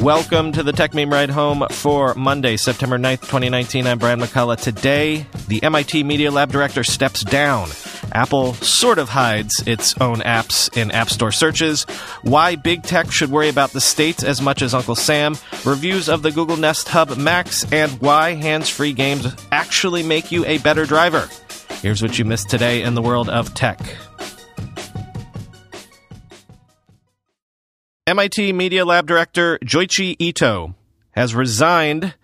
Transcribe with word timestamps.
Welcome 0.00 0.52
to 0.52 0.62
the 0.62 0.72
Techmeme 0.72 1.12
Ride 1.12 1.28
Home 1.28 1.66
for 1.70 2.14
Monday, 2.14 2.56
September 2.56 2.96
9th, 2.96 3.20
2019. 3.20 3.86
I'm 3.86 3.98
Brian 3.98 4.18
McCullough. 4.18 4.58
Today, 4.58 5.26
the 5.46 5.62
MIT 5.62 6.04
Media 6.04 6.30
Lab 6.30 6.50
director 6.50 6.82
steps 6.84 7.22
down. 7.22 7.68
Apple 8.12 8.54
sort 8.54 8.98
of 8.98 9.10
hides 9.10 9.62
its 9.66 9.94
own 10.00 10.20
apps 10.20 10.74
in 10.74 10.90
App 10.90 11.10
Store 11.10 11.30
searches. 11.30 11.84
Why 12.22 12.56
big 12.56 12.82
tech 12.82 13.12
should 13.12 13.30
worry 13.30 13.50
about 13.50 13.72
the 13.72 13.80
states 13.82 14.24
as 14.24 14.40
much 14.40 14.62
as 14.62 14.72
Uncle 14.72 14.94
Sam. 14.94 15.36
Reviews 15.66 16.08
of 16.08 16.22
the 16.22 16.32
Google 16.32 16.56
Nest 16.56 16.88
Hub 16.88 17.18
Max. 17.18 17.70
And 17.70 17.92
why 18.00 18.32
hands 18.32 18.70
free 18.70 18.94
games 18.94 19.26
actually 19.52 20.02
make 20.02 20.32
you 20.32 20.46
a 20.46 20.56
better 20.58 20.86
driver. 20.86 21.28
Here's 21.82 22.00
what 22.00 22.18
you 22.18 22.24
missed 22.24 22.48
today 22.48 22.82
in 22.82 22.94
the 22.94 23.02
world 23.02 23.28
of 23.28 23.52
tech. 23.52 23.78
MIT 28.10 28.52
Media 28.54 28.84
Lab 28.84 29.06
director 29.06 29.56
Joichi 29.64 30.16
Ito 30.18 30.74
has 31.12 31.32
resigned 31.32 32.16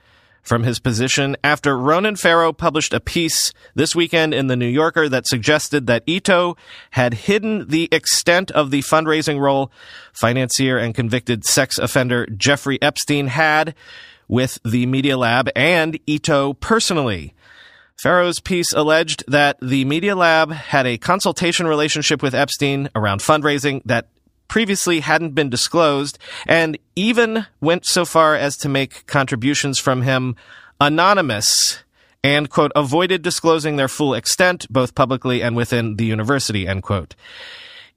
from 0.43 0.65
his 0.65 0.81
position 0.81 1.37
after 1.45 1.79
Ronan 1.79 2.17
Farrow 2.17 2.53
published 2.53 2.93
a 2.93 2.99
piece 2.99 3.53
this 3.77 3.95
weekend 3.95 4.35
in 4.35 4.49
The 4.49 4.57
New 4.57 4.67
Yorker 4.67 5.09
that 5.09 5.29
suggested 5.29 5.87
that 5.87 6.03
Ito 6.05 6.57
had 6.91 7.15
hidden 7.15 7.69
the 7.69 7.89
extent 7.93 8.51
of 8.51 8.73
the 8.73 8.83
fundraising 8.83 9.39
role 9.39 9.71
financier 10.13 10.77
and 10.77 10.93
convicted 10.93 11.45
sex 11.45 11.79
offender 11.79 12.27
Jeffrey 12.37 12.83
Epstein 12.83 13.29
had 13.29 13.73
with 14.27 14.59
the 14.65 14.87
Media 14.87 15.17
Lab 15.17 15.49
and 15.55 16.01
Ito 16.09 16.55
personally. 16.55 17.33
Farrow's 17.97 18.41
piece 18.41 18.73
alleged 18.73 19.23
that 19.29 19.57
the 19.63 19.85
Media 19.85 20.17
Lab 20.17 20.51
had 20.51 20.85
a 20.85 20.99
consultation 20.99 21.69
relationship 21.69 22.25
with 22.25 22.35
Epstein 22.35 22.91
around 22.97 23.21
fundraising 23.21 23.83
that 23.85 24.09
previously 24.49 25.01
hadn't 25.01 25.35
been 25.35 25.51
disclosed 25.51 26.19
and 26.47 26.79
even 26.95 27.47
went 27.61 27.87
so 27.87 28.05
far 28.05 28.35
as 28.35 28.57
to 28.59 28.69
make 28.69 29.07
contributions 29.07 29.79
from 29.79 30.03
him 30.03 30.37
anonymous 30.81 31.83
and, 32.23 32.51
quote, 32.51 32.73
avoided 32.75 33.23
disclosing 33.23 33.77
their 33.77 33.89
full 33.89 34.15
extent, 34.15 34.67
both 34.71 34.95
publicly 34.95 35.43
and 35.43 35.55
within 35.55 35.97
the 35.97 36.05
university, 36.05 36.67
end 36.67 36.83
quote. 36.83 37.15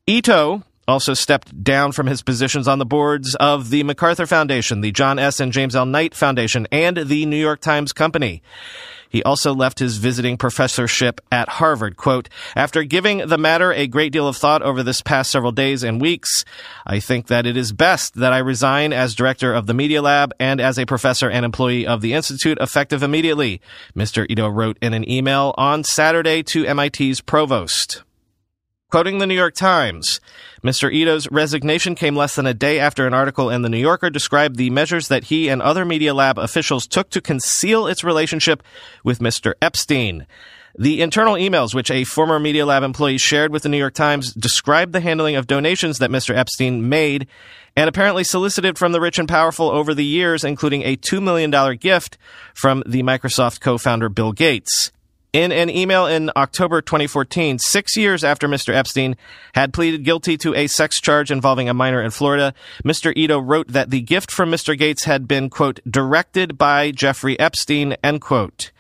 Ito 0.06 0.64
also 0.88 1.14
stepped 1.14 1.64
down 1.64 1.92
from 1.92 2.08
his 2.08 2.22
positions 2.22 2.68
on 2.68 2.80
the 2.80 2.86
boards 2.86 3.36
of 3.36 3.70
the 3.70 3.84
MacArthur 3.84 4.26
Foundation, 4.26 4.82
the 4.82 4.92
John 4.92 5.20
S. 5.20 5.40
and 5.40 5.54
James 5.54 5.76
L. 5.76 5.86
Knight 5.86 6.16
Foundation, 6.16 6.68
and 6.72 6.98
the 6.98 7.26
New 7.26 7.38
York 7.38 7.62
Times 7.62 7.94
Company. 7.94 8.42
He 9.10 9.24
also 9.24 9.54
left 9.54 9.80
his 9.80 9.98
visiting 9.98 10.38
professorship 10.38 11.20
at 11.32 11.50
Harvard. 11.50 11.98
Quote, 11.98 12.30
after 12.56 12.84
giving 12.84 13.28
the 13.28 13.38
matter 13.38 13.74
a 13.74 13.88
great 13.88 14.12
deal 14.12 14.28
of 14.28 14.38
thought 14.38 14.62
over 14.62 14.84
this 14.84 15.02
past 15.02 15.32
several 15.32 15.52
days 15.52 15.84
and 15.84 16.00
weeks, 16.00 16.46
I 16.86 17.00
think 17.00 17.28
that 17.28 17.46
it 17.46 17.58
is 17.58 17.72
best 17.72 18.16
that 18.16 18.32
I 18.32 18.38
resign 18.38 18.94
as 18.94 19.16
director 19.16 19.54
of 19.54 19.66
the 19.66 19.74
Media 19.74 20.02
Lab 20.02 20.34
and 20.40 20.62
as 20.62 20.78
a 20.78 20.86
professor 20.86 21.30
and 21.30 21.44
employee 21.44 21.88
of 21.88 22.02
the 22.02 22.14
Institute 22.14 22.60
effective 22.62 23.04
immediately, 23.04 23.62
Mr. 23.96 24.26
Ito 24.30 24.48
wrote 24.48 24.78
in 24.82 24.94
an 24.94 25.10
email 25.10 25.54
on 25.58 25.84
Saturday 25.84 26.44
to 26.44 26.74
MIT's 26.74 27.22
provost. 27.22 28.04
Quoting 28.92 29.20
the 29.20 29.28
New 29.28 29.36
York 29.36 29.54
Times, 29.54 30.20
Mr. 30.64 30.92
Ito's 30.92 31.30
resignation 31.30 31.94
came 31.94 32.16
less 32.16 32.34
than 32.34 32.48
a 32.48 32.56
day 32.56 32.80
after 32.80 33.06
an 33.06 33.14
article 33.14 33.52
in 33.52 33.62
the 33.62 33.70
New 33.70 33.78
Yorker 33.78 34.10
described 34.10 34.56
the 34.56 34.72
measures 34.72 35.10
that 35.10 35.26
he 35.26 35.48
and 35.48 35.62
other 35.62 35.86
Media 35.86 36.12
Lab 36.12 36.40
officials 36.40 36.88
took 36.88 37.12
to 37.12 37.22
conceal 37.22 37.86
its 37.86 38.04
relationship 38.04 38.64
with 39.04 39.20
Mr. 39.20 39.54
Epstein. 39.62 40.26
The 40.76 41.02
internal 41.02 41.36
emails, 41.36 41.76
which 41.76 41.92
a 41.92 42.04
former 42.04 42.40
Media 42.40 42.66
Lab 42.66 42.82
employee 42.82 43.20
shared 43.20 43.52
with 43.52 43.62
the 43.62 43.70
New 43.70 43.78
York 43.78 43.94
Times, 43.94 44.34
described 44.34 44.92
the 44.92 45.02
handling 45.02 45.36
of 45.36 45.46
donations 45.46 46.00
that 46.00 46.10
Mr. 46.10 46.36
Epstein 46.36 46.90
made 46.90 47.28
and 47.76 47.88
apparently 47.88 48.24
solicited 48.24 48.80
from 48.80 48.92
the 48.92 49.00
rich 49.00 49.20
and 49.20 49.30
powerful 49.30 49.70
over 49.70 49.94
the 49.94 50.04
years, 50.04 50.44
including 50.44 50.82
a 50.82 50.98
$2 50.98 51.22
million 51.22 51.52
gift 51.78 52.18
from 52.56 52.82
the 52.88 53.04
Microsoft 53.04 53.60
co-founder 53.60 54.10
Bill 54.10 54.32
Gates. 54.32 54.92
In 55.32 55.52
an 55.52 55.70
email 55.70 56.08
in 56.08 56.32
October 56.36 56.82
2014, 56.82 57.60
six 57.60 57.96
years 57.96 58.24
after 58.24 58.48
Mr. 58.48 58.74
Epstein 58.74 59.16
had 59.54 59.74
pleaded 59.74 60.04
guilty 60.04 60.38
to 60.38 60.56
a 60.56 60.66
sex 60.66 61.00
charge 61.00 61.30
involving 61.30 61.70
a 61.70 61.74
minor 61.76 62.02
in 62.02 62.10
Florida, 62.10 62.52
Mr. 62.84 63.14
Ito 63.16 63.38
wrote 63.38 63.68
that 63.68 63.92
the 63.92 64.02
gift 64.02 64.32
from 64.32 64.50
Mr. 64.50 64.76
Gates 64.76 65.04
had 65.04 65.28
been, 65.28 65.52
quote, 65.52 65.82
directed 65.88 66.58
by 66.58 66.90
Jeffrey 66.90 67.40
Epstein, 67.40 67.96
end 68.04 68.22
quote. 68.22 68.72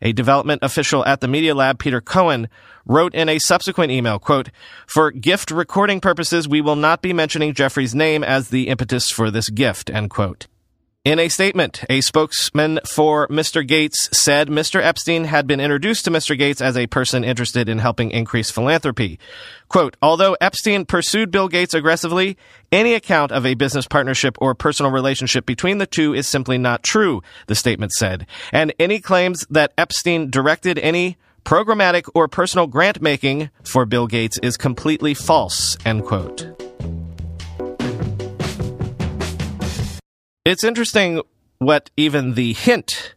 A 0.00 0.12
development 0.12 0.58
official 0.64 1.06
at 1.06 1.20
the 1.20 1.28
Media 1.28 1.54
Lab, 1.54 1.78
Peter 1.78 2.00
Cohen, 2.00 2.48
wrote 2.84 3.14
in 3.14 3.28
a 3.28 3.38
subsequent 3.38 3.92
email, 3.92 4.18
quote, 4.18 4.50
For 4.88 5.12
gift 5.12 5.52
recording 5.52 6.00
purposes, 6.00 6.48
we 6.48 6.60
will 6.60 6.74
not 6.74 7.00
be 7.00 7.12
mentioning 7.12 7.54
Jeffrey's 7.54 7.94
name 7.94 8.24
as 8.24 8.48
the 8.48 8.66
impetus 8.66 9.08
for 9.08 9.30
this 9.30 9.48
gift, 9.48 9.88
end 9.88 10.10
quote. 10.10 10.48
In 11.04 11.18
a 11.18 11.28
statement, 11.28 11.82
a 11.90 12.00
spokesman 12.00 12.78
for 12.86 13.26
Mr. 13.26 13.66
Gates 13.66 14.08
said 14.12 14.46
Mr. 14.46 14.80
Epstein 14.80 15.24
had 15.24 15.48
been 15.48 15.58
introduced 15.58 16.04
to 16.04 16.12
Mr. 16.12 16.38
Gates 16.38 16.60
as 16.60 16.76
a 16.76 16.86
person 16.86 17.24
interested 17.24 17.68
in 17.68 17.78
helping 17.78 18.12
increase 18.12 18.52
philanthropy. 18.52 19.18
Quote, 19.68 19.96
although 20.00 20.36
Epstein 20.40 20.84
pursued 20.84 21.32
Bill 21.32 21.48
Gates 21.48 21.74
aggressively, 21.74 22.36
any 22.70 22.94
account 22.94 23.32
of 23.32 23.44
a 23.44 23.54
business 23.54 23.88
partnership 23.88 24.36
or 24.40 24.54
personal 24.54 24.92
relationship 24.92 25.44
between 25.44 25.78
the 25.78 25.86
two 25.88 26.14
is 26.14 26.28
simply 26.28 26.56
not 26.56 26.84
true, 26.84 27.20
the 27.48 27.56
statement 27.56 27.90
said. 27.90 28.24
And 28.52 28.72
any 28.78 29.00
claims 29.00 29.44
that 29.50 29.72
Epstein 29.76 30.30
directed 30.30 30.78
any 30.78 31.16
programmatic 31.44 32.08
or 32.14 32.28
personal 32.28 32.68
grant 32.68 33.02
making 33.02 33.50
for 33.64 33.86
Bill 33.86 34.06
Gates 34.06 34.38
is 34.40 34.56
completely 34.56 35.14
false, 35.14 35.76
end 35.84 36.04
quote. 36.04 36.71
It's 40.44 40.64
interesting 40.64 41.22
what 41.58 41.90
even 41.96 42.34
the 42.34 42.52
hint 42.52 43.14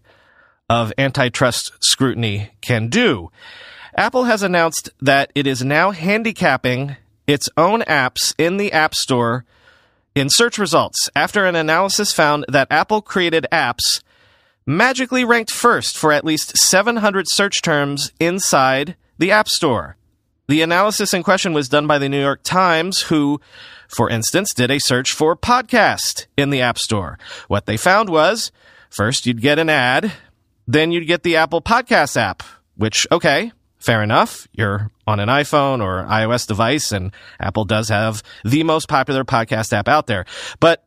of 0.69 0.93
antitrust 0.95 1.71
scrutiny 1.81 2.51
can 2.61 2.87
do. 2.87 3.31
Apple 3.97 4.25
has 4.25 4.43
announced 4.43 4.91
that 5.01 5.31
it 5.33 5.47
is 5.47 5.63
now 5.63 5.89
handicapping 5.89 6.97
its 7.25 7.49
own 7.57 7.81
apps 7.83 8.35
in 8.37 8.57
the 8.57 8.71
App 8.71 8.93
Store 8.93 9.43
in 10.13 10.29
search 10.29 10.59
results 10.59 11.09
after 11.15 11.45
an 11.45 11.55
analysis 11.55 12.13
found 12.13 12.45
that 12.47 12.67
Apple 12.69 13.01
created 13.01 13.47
apps 13.51 14.03
magically 14.67 15.25
ranked 15.25 15.51
first 15.51 15.97
for 15.97 16.11
at 16.11 16.25
least 16.25 16.55
700 16.55 17.27
search 17.27 17.63
terms 17.63 18.11
inside 18.19 18.95
the 19.17 19.31
App 19.31 19.49
Store. 19.49 19.97
The 20.47 20.61
analysis 20.61 21.13
in 21.13 21.23
question 21.23 21.53
was 21.53 21.69
done 21.69 21.87
by 21.87 21.97
the 21.97 22.07
New 22.07 22.21
York 22.21 22.41
Times, 22.43 23.01
who, 23.03 23.41
for 23.87 24.09
instance, 24.09 24.53
did 24.53 24.69
a 24.69 24.79
search 24.79 25.11
for 25.11 25.35
podcast 25.35 26.27
in 26.37 26.51
the 26.51 26.61
App 26.61 26.77
Store. 26.77 27.17
What 27.47 27.65
they 27.65 27.77
found 27.77 28.09
was 28.09 28.51
first 28.89 29.25
you'd 29.25 29.41
get 29.41 29.57
an 29.57 29.69
ad, 29.69 30.11
then 30.67 30.91
you'd 30.91 31.07
get 31.07 31.23
the 31.23 31.35
Apple 31.35 31.61
Podcast 31.61 32.15
app, 32.15 32.43
which, 32.75 33.07
okay, 33.11 33.51
fair 33.79 34.03
enough. 34.03 34.47
You're 34.51 34.91
on 35.07 35.19
an 35.19 35.29
iPhone 35.29 35.83
or 35.83 36.03
iOS 36.03 36.47
device, 36.47 36.91
and 36.91 37.11
Apple 37.39 37.65
does 37.65 37.89
have 37.89 38.21
the 38.43 38.63
most 38.63 38.87
popular 38.87 39.23
podcast 39.23 39.73
app 39.73 39.87
out 39.87 40.05
there. 40.05 40.25
But 40.59 40.85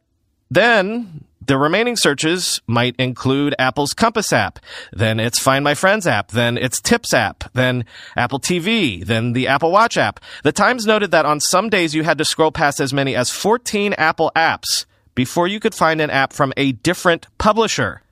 then 0.50 1.24
the 1.48 1.58
remaining 1.58 1.96
searches 1.96 2.60
might 2.66 2.94
include 2.98 3.54
Apple's 3.58 3.94
Compass 3.94 4.32
app, 4.32 4.58
then 4.92 5.18
its 5.18 5.38
Find 5.38 5.64
My 5.64 5.74
Friends 5.74 6.06
app, 6.06 6.30
then 6.30 6.58
its 6.58 6.80
Tips 6.80 7.14
app, 7.14 7.50
then 7.54 7.86
Apple 8.16 8.38
TV, 8.38 9.04
then 9.04 9.32
the 9.32 9.48
Apple 9.48 9.72
Watch 9.72 9.96
app. 9.96 10.20
The 10.44 10.52
Times 10.52 10.86
noted 10.86 11.10
that 11.10 11.24
on 11.24 11.40
some 11.40 11.70
days 11.70 11.94
you 11.94 12.04
had 12.04 12.18
to 12.18 12.24
scroll 12.24 12.52
past 12.52 12.80
as 12.80 12.92
many 12.92 13.16
as 13.16 13.30
14 13.30 13.94
Apple 13.94 14.30
apps 14.36 14.84
before 15.14 15.48
you 15.48 15.58
could 15.58 15.74
find 15.74 16.00
an 16.02 16.10
app 16.10 16.34
from 16.34 16.52
a 16.56 16.72
different 16.72 17.26
publisher. 17.38 18.02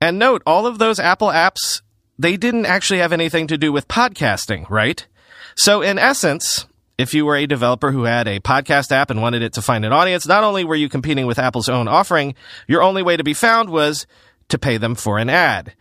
And 0.00 0.18
note, 0.18 0.42
all 0.46 0.66
of 0.66 0.78
those 0.78 0.98
Apple 0.98 1.28
apps, 1.28 1.82
they 2.18 2.38
didn't 2.38 2.66
actually 2.66 3.00
have 3.00 3.12
anything 3.12 3.46
to 3.48 3.58
do 3.58 3.70
with 3.70 3.86
podcasting, 3.86 4.68
right? 4.70 5.06
So 5.54 5.82
in 5.82 5.98
essence, 5.98 6.66
if 6.98 7.14
you 7.14 7.24
were 7.24 7.36
a 7.36 7.46
developer 7.46 7.92
who 7.92 8.04
had 8.04 8.26
a 8.26 8.40
podcast 8.40 8.90
app 8.92 9.10
and 9.10 9.22
wanted 9.22 9.42
it 9.42 9.52
to 9.54 9.62
find 9.62 9.84
an 9.84 9.92
audience, 9.92 10.26
not 10.26 10.44
only 10.44 10.64
were 10.64 10.74
you 10.74 10.88
competing 10.88 11.26
with 11.26 11.38
Apple's 11.38 11.68
own 11.68 11.86
offering, 11.86 12.34
your 12.66 12.82
only 12.82 13.02
way 13.02 13.16
to 13.16 13.24
be 13.24 13.34
found 13.34 13.70
was 13.70 14.06
to 14.48 14.58
pay 14.58 14.76
them 14.76 14.94
for 14.94 15.18
an 15.18 15.30
ad. 15.30 15.74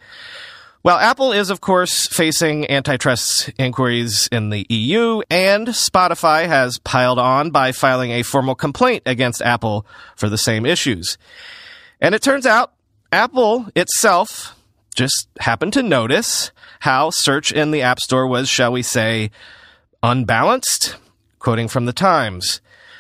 Well, 0.84 0.98
Apple 0.98 1.34
is, 1.34 1.50
of 1.50 1.60
course, 1.60 2.08
facing 2.08 2.70
antitrust 2.70 3.52
inquiries 3.58 4.30
in 4.32 4.52
the 4.52 4.66
EU, 4.70 5.22
and 5.30 5.68
Spotify 5.70 6.48
has 6.48 6.78
piled 6.78 7.20
on 7.20 7.50
by 7.50 7.72
filing 7.72 8.12
a 8.12 8.24
formal 8.24 8.56
complaint 8.56 9.04
against 9.06 9.42
Apple 9.42 9.86
for 10.16 10.30
the 10.30 10.38
same 10.38 10.66
issues. 10.66 11.18
And 12.00 12.14
it 12.14 12.22
turns 12.22 12.46
out 12.46 12.74
Apple 13.12 13.68
itself 13.76 14.56
just 14.96 15.28
happened 15.40 15.74
to 15.74 15.84
notice 15.84 16.52
how 16.82 17.10
search 17.10 17.52
in 17.52 17.72
the 17.72 17.82
App 17.82 18.00
Store 18.00 18.28
was, 18.28 18.48
shall 18.48 18.72
we 18.72 18.84
say, 18.84 19.32
unbalanced. 20.04 20.96
Quoting 21.48 21.70
from 21.70 21.86
the 21.86 21.94
Times. 21.94 22.60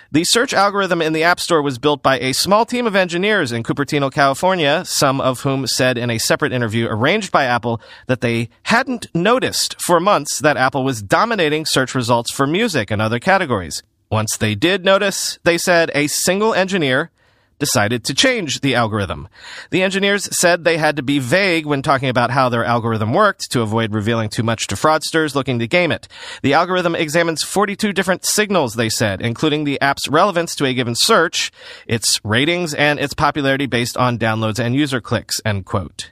The 0.09 0.23
search 0.23 0.53
algorithm 0.53 1.01
in 1.01 1.11
the 1.11 1.25
App 1.25 1.38
Store 1.38 1.61
was 1.61 1.77
built 1.77 2.01
by 2.01 2.17
a 2.19 2.31
small 2.31 2.65
team 2.65 2.88
of 2.88 2.95
engineers 2.95 3.51
in 3.51 3.61
Cupertino, 3.61 4.09
California, 4.09 4.83
some 4.85 5.19
of 5.19 5.41
whom 5.41 5.67
said 5.67 5.97
in 5.97 6.09
a 6.09 6.17
separate 6.17 6.53
interview 6.53 6.88
arranged 6.89 7.29
by 7.29 7.44
Apple 7.44 7.81
that 8.05 8.21
they 8.21 8.47
hadn't 8.63 9.13
noticed 9.13 9.75
for 9.81 9.99
months 9.99 10.39
that 10.39 10.55
Apple 10.55 10.85
was 10.85 11.01
dominating 11.01 11.65
search 11.65 11.94
results 11.94 12.31
for 12.31 12.47
music 12.47 12.89
and 12.89 13.01
other 13.01 13.19
categories. 13.19 13.83
Once 14.09 14.38
they 14.38 14.55
did 14.55 14.85
notice, 14.85 15.39
they 15.44 15.57
said 15.57 15.91
a 15.94 16.07
single 16.07 16.53
engineer 16.53 17.11
decided 17.59 18.04
to 18.04 18.13
change 18.13 18.62
the 18.62 18.75
algorithm. 18.75 19.27
The 19.71 19.81
engineers 19.81 20.30
said 20.38 20.63
they 20.63 20.77
had 20.77 20.95
to 20.98 21.04
be 21.04 21.19
vague 21.19 21.65
when 21.65 21.81
talking 21.81 22.09
about 22.09 22.31
how 22.31 22.50
their 22.50 22.63
algorithm 22.63 23.13
worked 23.13 23.51
to 23.51 23.62
avoid 23.62 23.94
revealing 23.94 24.30
too 24.30 24.44
much 24.44 24.68
to 24.68 24.75
fraudsters 24.75 25.36
looking 25.36 25.59
to 25.59 25.68
game 25.68 25.92
it. 25.92 26.07
The 26.44 26.54
algorithm 26.54 26.95
examines 26.95 27.44
42 27.44 27.94
different 27.94 28.25
signals, 28.25 28.75
they 28.75 28.89
said, 28.89 29.21
including 29.21 29.63
the 29.63 29.81
app's 29.81 30.07
relevance 30.07 30.56
to 30.56 30.65
a 30.65 30.74
given 30.74 30.95
search, 30.95 31.51
its 31.88 32.24
ratings, 32.24 32.74
and 32.74 33.00
its 33.00 33.13
popularity 33.13 33.65
based 33.65 33.98
on 33.98 34.19
downloads 34.19 34.59
and 34.59 34.75
user 34.75 35.01
clicks, 35.01 35.42
end 35.45 35.65
quote. 35.65 36.12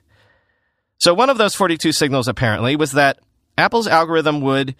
So 0.97 1.13
one 1.13 1.29
of 1.29 1.37
those 1.37 1.55
42 1.55 1.91
signals 1.91 2.27
apparently 2.27 2.75
was 2.75 2.93
that 2.93 3.19
Apple's 3.57 3.87
algorithm 3.87 4.41
would 4.41 4.75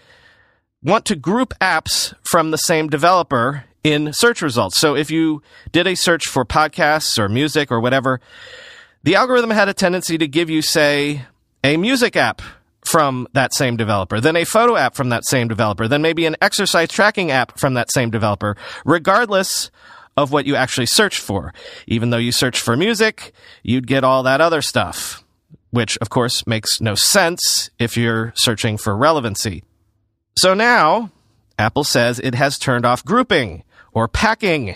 want 0.82 1.06
to 1.06 1.16
group 1.16 1.54
apps 1.60 2.14
from 2.24 2.52
the 2.52 2.58
same 2.58 2.90
developer 2.90 3.66
in 3.86 4.12
search 4.14 4.42
results. 4.42 4.80
So 4.80 4.96
if 4.96 5.12
you 5.12 5.44
did 5.72 5.86
a 5.86 5.94
search 5.94 6.26
for 6.26 6.44
podcasts 6.44 7.20
or 7.20 7.30
music 7.30 7.72
or 7.72 7.80
whatever, 7.80 8.20
the 9.04 9.14
algorithm 9.14 9.52
had 9.52 9.70
a 9.70 9.76
tendency 9.76 10.18
to 10.18 10.28
give 10.28 10.50
you, 10.50 10.64
say, 10.64 11.22
a 11.64 11.78
music 11.78 12.16
app 12.16 12.42
from 12.84 13.28
that 13.34 13.54
same 13.54 13.78
developer, 13.78 14.20
then 14.20 14.36
a 14.36 14.44
photo 14.44 14.76
app 14.76 14.96
from 14.96 15.10
that 15.10 15.24
same 15.26 15.48
developer, 15.48 15.88
then 15.88 16.02
maybe 16.02 16.26
an 16.26 16.36
exercise 16.42 16.90
tracking 16.90 17.30
app 17.30 17.60
from 17.60 17.76
that 17.76 17.92
same 17.92 18.10
developer, 18.10 18.58
regardless 18.86 19.70
of 20.18 20.32
what 20.32 20.48
you 20.48 20.56
actually 20.56 20.88
searched 20.88 21.20
for. 21.20 21.54
Even 21.86 22.10
though 22.10 22.18
you 22.18 22.32
searched 22.32 22.62
for 22.62 22.76
music, 22.76 23.34
you'd 23.62 23.86
get 23.86 24.04
all 24.04 24.24
that 24.24 24.42
other 24.42 24.64
stuff, 24.64 25.24
which 25.70 25.96
of 26.00 26.10
course 26.10 26.48
makes 26.48 26.82
no 26.82 26.96
sense 26.96 27.70
if 27.78 27.96
you're 27.96 28.34
searching 28.36 28.78
for 28.78 28.98
relevancy. 28.98 29.64
So 30.40 30.56
now, 30.56 31.12
Apple 31.60 31.84
says 31.84 32.20
it 32.20 32.34
has 32.34 32.58
turned 32.58 32.86
off 32.86 33.06
grouping 33.06 33.64
or 33.96 34.08
packing, 34.08 34.76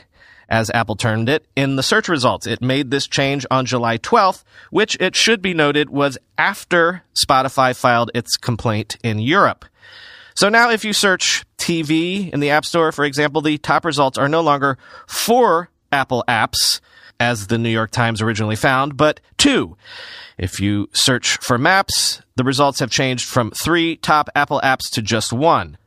as 0.49 0.71
Apple 0.73 0.95
termed 0.95 1.29
it, 1.29 1.45
in 1.55 1.75
the 1.75 1.83
search 1.83 2.09
results. 2.09 2.47
It 2.47 2.63
made 2.63 2.89
this 2.89 3.05
change 3.05 3.45
on 3.51 3.67
July 3.67 3.99
12th, 3.99 4.43
which 4.71 4.97
it 4.99 5.15
should 5.15 5.43
be 5.43 5.53
noted 5.53 5.91
was 5.91 6.17
after 6.39 7.03
Spotify 7.13 7.75
filed 7.75 8.09
its 8.15 8.35
complaint 8.35 8.97
in 9.03 9.19
Europe. 9.19 9.65
So 10.33 10.49
now 10.49 10.71
if 10.71 10.83
you 10.83 10.93
search 10.93 11.45
TV 11.59 12.31
in 12.31 12.39
the 12.39 12.49
App 12.49 12.65
Store, 12.65 12.91
for 12.91 13.05
example, 13.05 13.41
the 13.41 13.59
top 13.59 13.85
results 13.85 14.17
are 14.17 14.29
no 14.29 14.41
longer 14.41 14.79
four 15.05 15.69
Apple 15.91 16.23
apps, 16.27 16.79
as 17.19 17.47
the 17.47 17.57
New 17.57 17.69
York 17.69 17.91
Times 17.91 18.21
originally 18.21 18.55
found, 18.55 18.95
but 18.95 19.19
two. 19.37 19.75
If 20.37 20.59
you 20.59 20.89
search 20.93 21.37
for 21.37 21.57
maps, 21.57 22.21
the 22.35 22.45
results 22.45 22.79
have 22.79 22.89
changed 22.89 23.27
from 23.27 23.51
three 23.51 23.97
top 23.97 24.29
Apple 24.35 24.61
apps 24.63 24.89
to 24.93 25.01
just 25.01 25.33
one. 25.33 25.77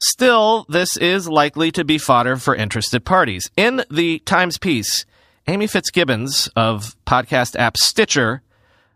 Still, 0.00 0.64
this 0.68 0.96
is 0.96 1.28
likely 1.28 1.72
to 1.72 1.84
be 1.84 1.98
fodder 1.98 2.36
for 2.36 2.54
interested 2.54 3.04
parties. 3.04 3.50
In 3.56 3.84
the 3.90 4.20
Times 4.20 4.56
piece, 4.56 5.04
Amy 5.48 5.66
Fitzgibbons 5.66 6.48
of 6.54 6.96
podcast 7.04 7.56
app 7.58 7.76
Stitcher 7.76 8.42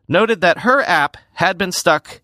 noted 0.07 0.41
that 0.43 0.59
her 0.59 0.81
app 0.83 1.17
had 1.35 1.59
been 1.59 1.73
stuck 1.73 2.21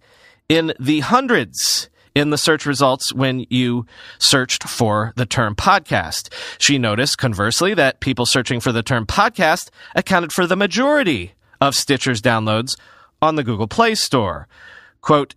in 0.49 0.73
the 0.79 1.01
hundreds 1.01 1.91
in 2.15 2.31
the 2.31 2.39
search 2.39 2.67
results 2.67 3.13
when 3.13 3.47
you 3.51 3.85
searched 4.19 4.65
for 4.65 5.13
the 5.17 5.27
term 5.27 5.57
podcast. 5.57 6.33
She 6.59 6.79
noticed, 6.79 7.19
conversely, 7.19 7.75
that 7.75 8.01
people 8.01 8.27
searching 8.27 8.61
for 8.61 8.71
the 8.71 8.83
term 8.83 9.07
podcast 9.07 9.71
accounted 9.95 10.33
for 10.33 10.47
the 10.47 10.57
majority 10.57 11.33
of 11.61 11.75
Stitcher's 11.75 12.23
downloads 12.23 12.77
on 13.21 13.35
the 13.35 13.45
Google 13.45 13.69
Play 13.69 13.95
Store. 13.95 14.47
Quote, 15.01 15.35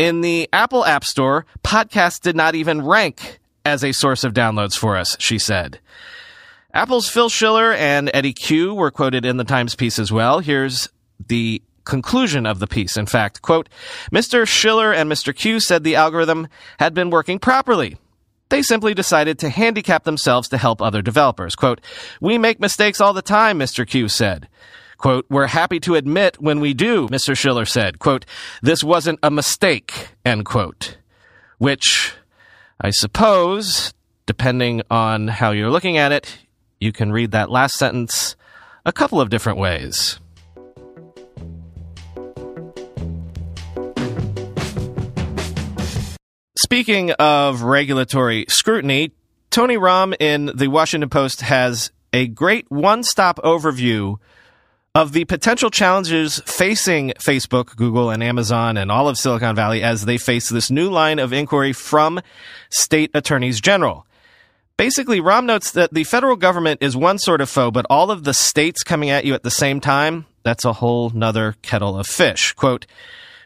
in 0.00 0.22
the 0.22 0.48
Apple 0.50 0.86
App 0.86 1.04
Store, 1.04 1.44
podcasts 1.62 2.18
did 2.18 2.34
not 2.34 2.54
even 2.54 2.86
rank 2.86 3.38
as 3.66 3.84
a 3.84 3.92
source 3.92 4.24
of 4.24 4.32
downloads 4.32 4.74
for 4.74 4.96
us, 4.96 5.14
she 5.20 5.38
said. 5.38 5.78
Apple's 6.72 7.06
Phil 7.06 7.28
Schiller 7.28 7.74
and 7.74 8.10
Eddie 8.14 8.32
Cue 8.32 8.72
were 8.72 8.90
quoted 8.90 9.26
in 9.26 9.36
the 9.36 9.44
Times 9.44 9.74
piece 9.74 9.98
as 9.98 10.10
well. 10.10 10.38
Here's 10.38 10.88
the 11.28 11.60
conclusion 11.84 12.46
of 12.46 12.60
the 12.60 12.66
piece. 12.66 12.96
In 12.96 13.04
fact, 13.04 13.42
quote, 13.42 13.68
Mr. 14.10 14.48
Schiller 14.48 14.90
and 14.90 15.12
Mr. 15.12 15.36
Cue 15.36 15.60
said 15.60 15.84
the 15.84 15.96
algorithm 15.96 16.48
had 16.78 16.94
been 16.94 17.10
working 17.10 17.38
properly. 17.38 17.98
They 18.48 18.62
simply 18.62 18.94
decided 18.94 19.38
to 19.40 19.50
handicap 19.50 20.04
themselves 20.04 20.48
to 20.48 20.56
help 20.56 20.80
other 20.80 21.02
developers. 21.02 21.54
Quote, 21.54 21.82
we 22.22 22.38
make 22.38 22.58
mistakes 22.58 23.02
all 23.02 23.12
the 23.12 23.20
time, 23.20 23.58
Mr. 23.58 23.86
Cue 23.86 24.08
said. 24.08 24.48
Quote, 25.00 25.24
we're 25.30 25.46
happy 25.46 25.80
to 25.80 25.94
admit 25.94 26.36
when 26.42 26.60
we 26.60 26.74
do, 26.74 27.08
Mr. 27.08 27.34
Schiller 27.34 27.64
said. 27.64 27.98
Quote, 27.98 28.26
this 28.60 28.84
wasn't 28.84 29.18
a 29.22 29.30
mistake, 29.30 30.08
end 30.26 30.44
quote. 30.44 30.98
Which, 31.56 32.12
I 32.78 32.90
suppose, 32.90 33.94
depending 34.26 34.82
on 34.90 35.28
how 35.28 35.52
you're 35.52 35.70
looking 35.70 35.96
at 35.96 36.12
it, 36.12 36.36
you 36.80 36.92
can 36.92 37.12
read 37.12 37.30
that 37.30 37.50
last 37.50 37.76
sentence 37.76 38.36
a 38.84 38.92
couple 38.92 39.22
of 39.22 39.30
different 39.30 39.58
ways. 39.58 40.20
Speaking 46.58 47.12
of 47.12 47.62
regulatory 47.62 48.44
scrutiny, 48.50 49.12
Tony 49.48 49.78
Romm 49.78 50.14
in 50.20 50.52
the 50.54 50.68
Washington 50.68 51.08
Post 51.08 51.40
has 51.40 51.90
a 52.12 52.26
great 52.26 52.70
one 52.70 53.02
stop 53.02 53.38
overview 53.38 54.18
of 54.94 55.12
the 55.12 55.24
potential 55.24 55.70
challenges 55.70 56.40
facing 56.46 57.10
Facebook, 57.10 57.76
Google, 57.76 58.10
and 58.10 58.24
Amazon 58.24 58.76
and 58.76 58.90
all 58.90 59.08
of 59.08 59.16
Silicon 59.16 59.54
Valley 59.54 59.84
as 59.84 60.04
they 60.04 60.18
face 60.18 60.48
this 60.48 60.68
new 60.68 60.90
line 60.90 61.20
of 61.20 61.32
inquiry 61.32 61.72
from 61.72 62.20
state 62.70 63.10
attorneys 63.14 63.60
general. 63.60 64.04
Basically, 64.76 65.20
Romm 65.20 65.44
notes 65.44 65.70
that 65.72 65.94
the 65.94 66.04
federal 66.04 66.34
government 66.34 66.82
is 66.82 66.96
one 66.96 67.18
sort 67.18 67.40
of 67.40 67.48
foe, 67.48 67.70
but 67.70 67.86
all 67.88 68.10
of 68.10 68.24
the 68.24 68.34
states 68.34 68.82
coming 68.82 69.10
at 69.10 69.24
you 69.24 69.34
at 69.34 69.44
the 69.44 69.50
same 69.50 69.80
time, 69.80 70.26
that's 70.42 70.64
a 70.64 70.72
whole 70.72 71.10
nother 71.10 71.54
kettle 71.62 71.96
of 71.96 72.08
fish. 72.08 72.52
Quote, 72.54 72.86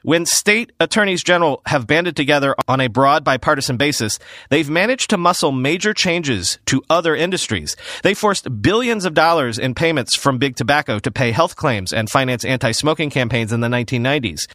when 0.05 0.27
state 0.27 0.71
attorneys 0.81 1.25
general 1.25 1.63
have 1.65 1.87
banded 1.87 2.15
together 2.15 2.55
on 2.69 2.79
a 2.79 2.89
broad 2.89 3.25
bipartisan 3.25 3.79
basis, 3.79 4.19
they've 4.51 4.69
managed 4.69 5.09
to 5.09 5.17
muscle 5.17 5.51
major 5.51 5.95
changes 5.95 6.59
to 6.67 6.83
other 6.91 7.17
industries. 7.17 7.75
They 8.03 8.13
forced 8.13 8.61
billions 8.61 9.07
of 9.07 9.15
dollars 9.15 9.59
in 9.59 9.75
payments 9.75 10.15
from 10.15 10.37
big 10.37 10.57
tobacco 10.57 10.99
to 10.99 11.11
pay 11.11 11.31
health 11.31 11.57
claims 11.57 11.91
and 11.91 12.11
finance 12.11 12.45
anti-smoking 12.45 13.09
campaigns 13.09 13.51
in 13.51 13.61
the 13.61 13.69
1990s. 13.69 14.47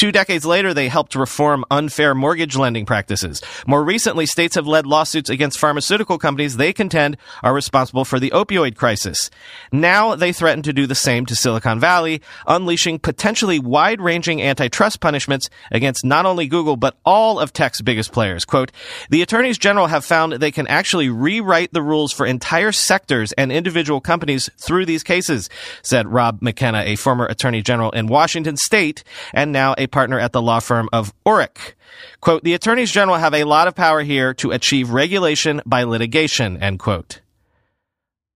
Two 0.00 0.12
decades 0.12 0.46
later, 0.46 0.72
they 0.72 0.88
helped 0.88 1.14
reform 1.14 1.62
unfair 1.70 2.14
mortgage 2.14 2.56
lending 2.56 2.86
practices. 2.86 3.42
More 3.66 3.84
recently, 3.84 4.24
states 4.24 4.54
have 4.54 4.66
led 4.66 4.86
lawsuits 4.86 5.28
against 5.28 5.58
pharmaceutical 5.58 6.16
companies 6.16 6.56
they 6.56 6.72
contend 6.72 7.18
are 7.42 7.52
responsible 7.52 8.06
for 8.06 8.18
the 8.18 8.30
opioid 8.30 8.76
crisis. 8.76 9.28
Now 9.72 10.14
they 10.14 10.32
threaten 10.32 10.62
to 10.62 10.72
do 10.72 10.86
the 10.86 10.94
same 10.94 11.26
to 11.26 11.36
Silicon 11.36 11.78
Valley, 11.78 12.22
unleashing 12.46 12.98
potentially 12.98 13.58
wide-ranging 13.58 14.40
antitrust 14.40 15.00
punishments 15.00 15.50
against 15.70 16.02
not 16.02 16.24
only 16.24 16.46
Google, 16.46 16.78
but 16.78 16.96
all 17.04 17.38
of 17.38 17.52
tech's 17.52 17.82
biggest 17.82 18.10
players. 18.10 18.46
Quote, 18.46 18.72
the 19.10 19.20
attorneys 19.20 19.58
general 19.58 19.88
have 19.88 20.02
found 20.02 20.32
they 20.32 20.50
can 20.50 20.66
actually 20.68 21.10
rewrite 21.10 21.74
the 21.74 21.82
rules 21.82 22.10
for 22.10 22.24
entire 22.24 22.72
sectors 22.72 23.32
and 23.32 23.52
individual 23.52 24.00
companies 24.00 24.48
through 24.56 24.86
these 24.86 25.02
cases, 25.02 25.50
said 25.82 26.08
Rob 26.08 26.40
McKenna, 26.40 26.84
a 26.86 26.96
former 26.96 27.26
attorney 27.26 27.60
general 27.60 27.90
in 27.90 28.06
Washington 28.06 28.56
state 28.56 29.04
and 29.34 29.52
now 29.52 29.74
a 29.76 29.89
partner 29.90 30.18
at 30.18 30.32
the 30.32 30.42
law 30.42 30.60
firm 30.60 30.88
of 30.92 31.12
Orrick. 31.24 31.74
Quote, 32.20 32.44
the 32.44 32.54
attorneys 32.54 32.90
general 32.90 33.18
have 33.18 33.34
a 33.34 33.44
lot 33.44 33.68
of 33.68 33.74
power 33.74 34.02
here 34.02 34.34
to 34.34 34.50
achieve 34.50 34.90
regulation 34.90 35.60
by 35.66 35.84
litigation, 35.84 36.62
end 36.62 36.78
quote. 36.78 37.20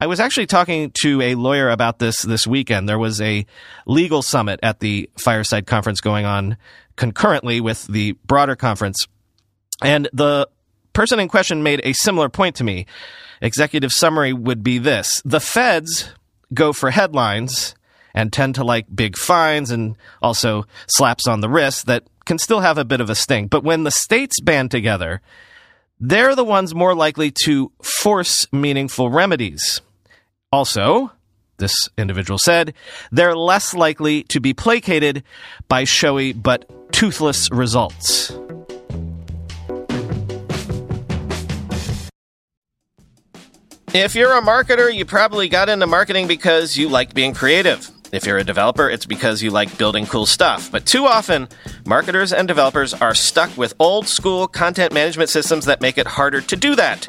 I 0.01 0.07
was 0.07 0.21
actually 0.21 0.47
talking 0.47 0.93
to 1.03 1.23
a 1.23 1.35
lawyer 1.35 1.71
about 1.71 1.99
this 1.99 2.23
this 2.23 2.47
weekend. 2.47 2.89
There 2.89 2.99
was 2.99 3.21
a 3.21 3.47
legal 3.87 4.23
summit 4.23 4.61
at 4.63 4.81
the 4.81 5.09
Fireside 5.17 5.67
Conference 5.67 6.01
going 6.01 6.27
on 6.27 6.57
concurrently 6.97 7.61
with 7.61 7.87
the 7.87 8.13
broader 8.25 8.57
conference. 8.57 9.07
And 9.83 10.09
the 10.13 10.49
person 10.93 11.21
in 11.21 11.29
question 11.29 11.63
made 11.63 11.81
a 11.85 11.93
similar 11.93 12.29
point 12.29 12.57
to 12.57 12.65
me. 12.65 12.87
Executive 13.41 13.93
summary 13.93 14.33
would 14.33 14.63
be 14.63 14.79
this. 14.79 15.23
The 15.25 15.41
feds 15.41 16.11
go 16.53 16.73
for 16.73 16.91
headlines 16.91 17.75
and 18.15 18.33
tend 18.33 18.55
to 18.55 18.65
like 18.65 18.87
big 18.95 19.17
fines 19.17 19.71
and 19.71 19.97
also 20.23 20.65
slaps 20.87 21.27
on 21.27 21.41
the 21.41 21.49
wrist 21.49 21.87
that 21.87 22.05
can 22.25 22.39
still 22.39 22.61
have 22.61 22.79
a 22.79 22.85
bit 22.85 23.01
of 23.01 23.11
a 23.11 23.15
sting. 23.15 23.49
But 23.49 23.65
when 23.65 23.83
the 23.83 23.91
states 23.91 24.41
band 24.41 24.71
together, 24.71 25.21
they're 26.01 26.35
the 26.35 26.45
ones 26.45 26.75
more 26.75 26.95
likely 26.95 27.33
to 27.45 27.73
force 27.83 28.47
meaningful 28.53 29.11
remedies. 29.11 29.81
Also, 30.53 31.13
this 31.59 31.75
individual 31.99 32.39
said, 32.39 32.75
they're 33.11 33.37
less 33.37 33.75
likely 33.75 34.23
to 34.25 34.41
be 34.41 34.55
placated 34.55 35.23
by 35.69 35.85
showy 35.85 36.33
but 36.33 36.93
toothless 36.93 37.51
results. 37.51 38.33
If 43.93 44.17
you're 44.17 44.37
a 44.37 44.43
marketer, 44.43 44.93
you 44.93 45.05
probably 45.05 45.49
got 45.49 45.69
into 45.69 45.87
marketing 45.87 46.27
because 46.27 46.77
you 46.77 46.89
like 46.89 47.15
being 47.15 47.33
creative. 47.33 47.89
If 48.15 48.27
you're 48.27 48.39
a 48.39 48.45
developer, 48.45 48.89
it's 48.89 49.07
because 49.07 49.43
you 49.43 49.51
like 49.51 49.77
building 49.77 50.07
cool 50.07 50.25
stuff. 50.25 50.71
But 50.71 50.87
too 50.87 51.05
often, 51.05 51.49
marketers 51.85 52.33
and 52.33 52.47
developers 52.47 52.95
are 52.95 53.13
stuck 53.13 53.57
with 53.57 53.75
old 53.81 54.07
school 54.07 54.47
content 54.47 54.93
management 54.93 55.31
systems 55.31 55.65
that 55.65 55.81
make 55.81 55.99
it 55.99 56.07
harder 56.07 56.41
to 56.41 56.55
do 56.55 56.77
that. 56.77 57.09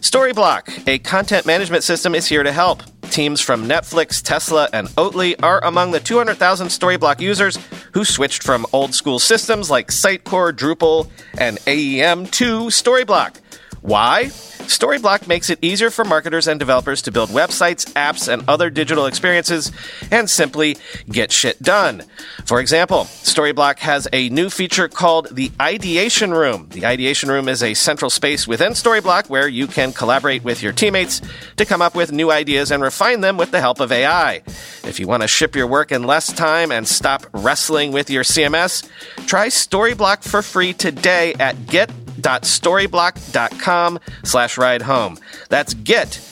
Storyblok, 0.00 0.88
a 0.88 1.00
content 1.00 1.44
management 1.44 1.84
system, 1.84 2.14
is 2.14 2.26
here 2.26 2.42
to 2.42 2.50
help. 2.50 2.82
Teams 3.10 3.42
from 3.42 3.68
Netflix, 3.68 4.22
Tesla, 4.22 4.70
and 4.72 4.88
Oatly 4.96 5.34
are 5.42 5.62
among 5.64 5.90
the 5.90 6.00
200,000 6.00 6.68
Storyblok 6.68 7.20
users 7.20 7.58
who 7.92 8.06
switched 8.06 8.42
from 8.42 8.64
old 8.72 8.94
school 8.94 9.18
systems 9.18 9.70
like 9.70 9.88
Sitecore, 9.88 10.52
Drupal, 10.52 11.10
and 11.36 11.58
AEM 11.66 12.30
to 12.30 12.70
Storyblok. 12.70 13.34
Why? 13.80 14.30
Storyblok 14.68 15.26
makes 15.26 15.48
it 15.48 15.58
easier 15.62 15.88
for 15.88 16.04
marketers 16.04 16.46
and 16.46 16.60
developers 16.60 17.00
to 17.02 17.10
build 17.10 17.30
websites, 17.30 17.90
apps, 17.94 18.30
and 18.30 18.46
other 18.48 18.68
digital 18.68 19.06
experiences 19.06 19.72
and 20.10 20.28
simply 20.28 20.76
get 21.10 21.32
shit 21.32 21.62
done. 21.62 22.02
For 22.44 22.60
example, 22.60 23.04
Storyblok 23.04 23.78
has 23.78 24.06
a 24.12 24.28
new 24.28 24.50
feature 24.50 24.88
called 24.88 25.34
the 25.34 25.50
Ideation 25.58 26.34
Room. 26.34 26.68
The 26.70 26.84
Ideation 26.84 27.30
Room 27.30 27.48
is 27.48 27.62
a 27.62 27.72
central 27.72 28.10
space 28.10 28.46
within 28.46 28.72
Storyblok 28.72 29.30
where 29.30 29.48
you 29.48 29.66
can 29.66 29.92
collaborate 29.92 30.44
with 30.44 30.62
your 30.62 30.72
teammates 30.72 31.22
to 31.56 31.64
come 31.64 31.80
up 31.80 31.94
with 31.94 32.12
new 32.12 32.30
ideas 32.30 32.70
and 32.70 32.82
refine 32.82 33.22
them 33.22 33.38
with 33.38 33.52
the 33.52 33.60
help 33.60 33.80
of 33.80 33.90
AI. 33.90 34.42
If 34.84 35.00
you 35.00 35.08
want 35.08 35.22
to 35.22 35.28
ship 35.28 35.56
your 35.56 35.66
work 35.66 35.92
in 35.92 36.02
less 36.02 36.30
time 36.32 36.72
and 36.72 36.86
stop 36.86 37.26
wrestling 37.32 37.92
with 37.92 38.10
your 38.10 38.22
CMS, 38.22 38.86
try 39.26 39.48
Storyblok 39.48 40.24
for 40.24 40.42
free 40.42 40.74
today 40.74 41.34
at 41.40 41.66
get 41.66 41.90
get.storyblok.com 42.18 43.98
slash 44.24 44.58
ride 44.58 44.82
home. 44.82 45.18
That's 45.48 45.74
get.storyblok 45.74 46.28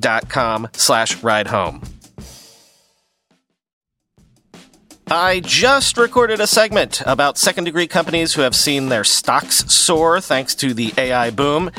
dot 0.00 0.28
com 0.28 0.68
slash 0.72 1.22
ride 1.22 1.46
home. 1.48 1.82
I 5.10 5.40
just 5.40 5.98
recorded 5.98 6.40
a 6.40 6.46
segment 6.46 7.02
about 7.04 7.36
second 7.36 7.64
degree 7.64 7.86
companies 7.86 8.32
who 8.32 8.40
have 8.40 8.56
seen 8.56 8.88
their 8.88 9.04
stocks 9.04 9.70
soar 9.70 10.18
thanks 10.18 10.54
to 10.56 10.72
the 10.72 10.94
AI 10.96 11.28
boom. 11.28 11.70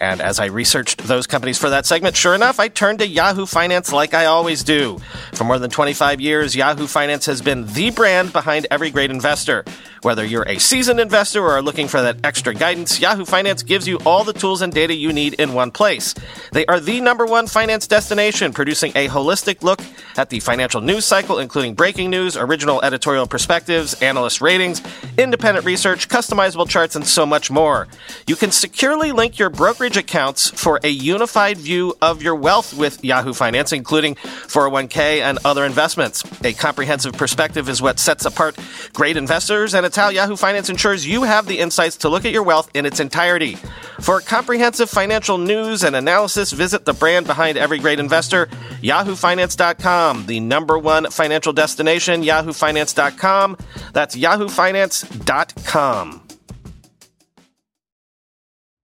And 0.00 0.20
as 0.20 0.40
I 0.40 0.46
researched 0.46 0.98
those 0.98 1.28
companies 1.28 1.58
for 1.58 1.70
that 1.70 1.86
segment, 1.86 2.16
sure 2.16 2.34
enough, 2.34 2.58
I 2.58 2.66
turned 2.66 2.98
to 2.98 3.06
Yahoo 3.06 3.46
Finance 3.46 3.92
like 3.92 4.14
I 4.14 4.24
always 4.24 4.64
do. 4.64 4.98
For 5.32 5.44
more 5.44 5.60
than 5.60 5.70
25 5.70 6.20
years, 6.20 6.56
Yahoo 6.56 6.88
Finance 6.88 7.26
has 7.26 7.40
been 7.40 7.66
the 7.66 7.90
brand 7.90 8.32
behind 8.32 8.66
every 8.68 8.90
great 8.90 9.12
investor. 9.12 9.64
Whether 10.02 10.24
you're 10.24 10.48
a 10.48 10.58
seasoned 10.58 10.98
investor 10.98 11.40
or 11.40 11.52
are 11.52 11.62
looking 11.62 11.86
for 11.86 12.02
that 12.02 12.16
extra 12.24 12.52
guidance, 12.52 12.98
Yahoo 12.98 13.24
Finance 13.24 13.62
gives 13.62 13.86
you 13.86 13.98
all 14.04 14.24
the 14.24 14.32
tools 14.32 14.60
and 14.60 14.72
data 14.72 14.92
you 14.92 15.12
need 15.12 15.34
in 15.34 15.54
one 15.54 15.70
place. 15.70 16.12
They 16.50 16.66
are 16.66 16.80
the 16.80 17.00
number 17.00 17.24
one 17.24 17.46
finance 17.46 17.86
destination, 17.86 18.52
producing 18.52 18.90
a 18.96 19.06
holistic 19.06 19.62
look 19.62 19.80
at 20.16 20.28
the 20.28 20.40
financial 20.40 20.80
news 20.80 21.04
cycle, 21.04 21.38
including 21.38 21.74
breaking 21.74 22.10
news, 22.10 22.36
original 22.36 22.82
editorial 22.82 23.28
perspectives, 23.28 23.94
analyst 24.02 24.40
ratings, 24.40 24.82
independent 25.16 25.64
research, 25.64 26.08
customizable 26.08 26.68
charts, 26.68 26.96
and 26.96 27.06
so 27.06 27.24
much 27.24 27.48
more. 27.48 27.86
You 28.26 28.34
can 28.34 28.50
securely 28.50 29.12
link 29.12 29.38
your 29.38 29.50
brokerage 29.50 29.96
accounts 29.96 30.50
for 30.50 30.80
a 30.82 30.88
unified 30.88 31.58
view 31.58 31.94
of 32.02 32.22
your 32.22 32.34
wealth 32.34 32.74
with 32.74 33.04
Yahoo 33.04 33.34
Finance, 33.34 33.72
including 33.72 34.16
401k 34.16 35.20
and 35.20 35.38
other 35.44 35.64
investments. 35.64 36.24
A 36.42 36.54
comprehensive 36.54 37.12
perspective 37.12 37.68
is 37.68 37.80
what 37.80 38.00
sets 38.00 38.24
apart 38.24 38.58
great 38.92 39.16
investors 39.16 39.74
and 39.74 39.86
it's 39.92 39.98
how 39.98 40.08
Yahoo 40.08 40.36
Finance 40.36 40.70
ensures 40.70 41.06
you 41.06 41.24
have 41.24 41.44
the 41.44 41.58
insights 41.58 41.98
to 41.98 42.08
look 42.08 42.24
at 42.24 42.32
your 42.32 42.44
wealth 42.44 42.70
in 42.72 42.86
its 42.86 42.98
entirety. 42.98 43.56
For 44.00 44.22
comprehensive 44.22 44.88
financial 44.88 45.36
news 45.36 45.84
and 45.84 45.94
analysis, 45.94 46.50
visit 46.50 46.86
the 46.86 46.94
brand 46.94 47.26
behind 47.26 47.58
every 47.58 47.78
great 47.78 48.00
investor, 48.00 48.46
yahoofinance.com, 48.80 50.24
the 50.24 50.40
number 50.40 50.78
one 50.78 51.10
financial 51.10 51.52
destination, 51.52 52.22
yahoofinance.com. 52.22 53.58
That's 53.92 54.16
yahoofinance.com. 54.16 56.22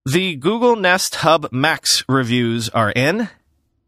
The 0.05 0.37
Google 0.37 0.77
Nest 0.77 1.15
Hub 1.15 1.49
Max 1.51 2.05
reviews 2.07 2.69
are 2.69 2.93
in. 2.93 3.31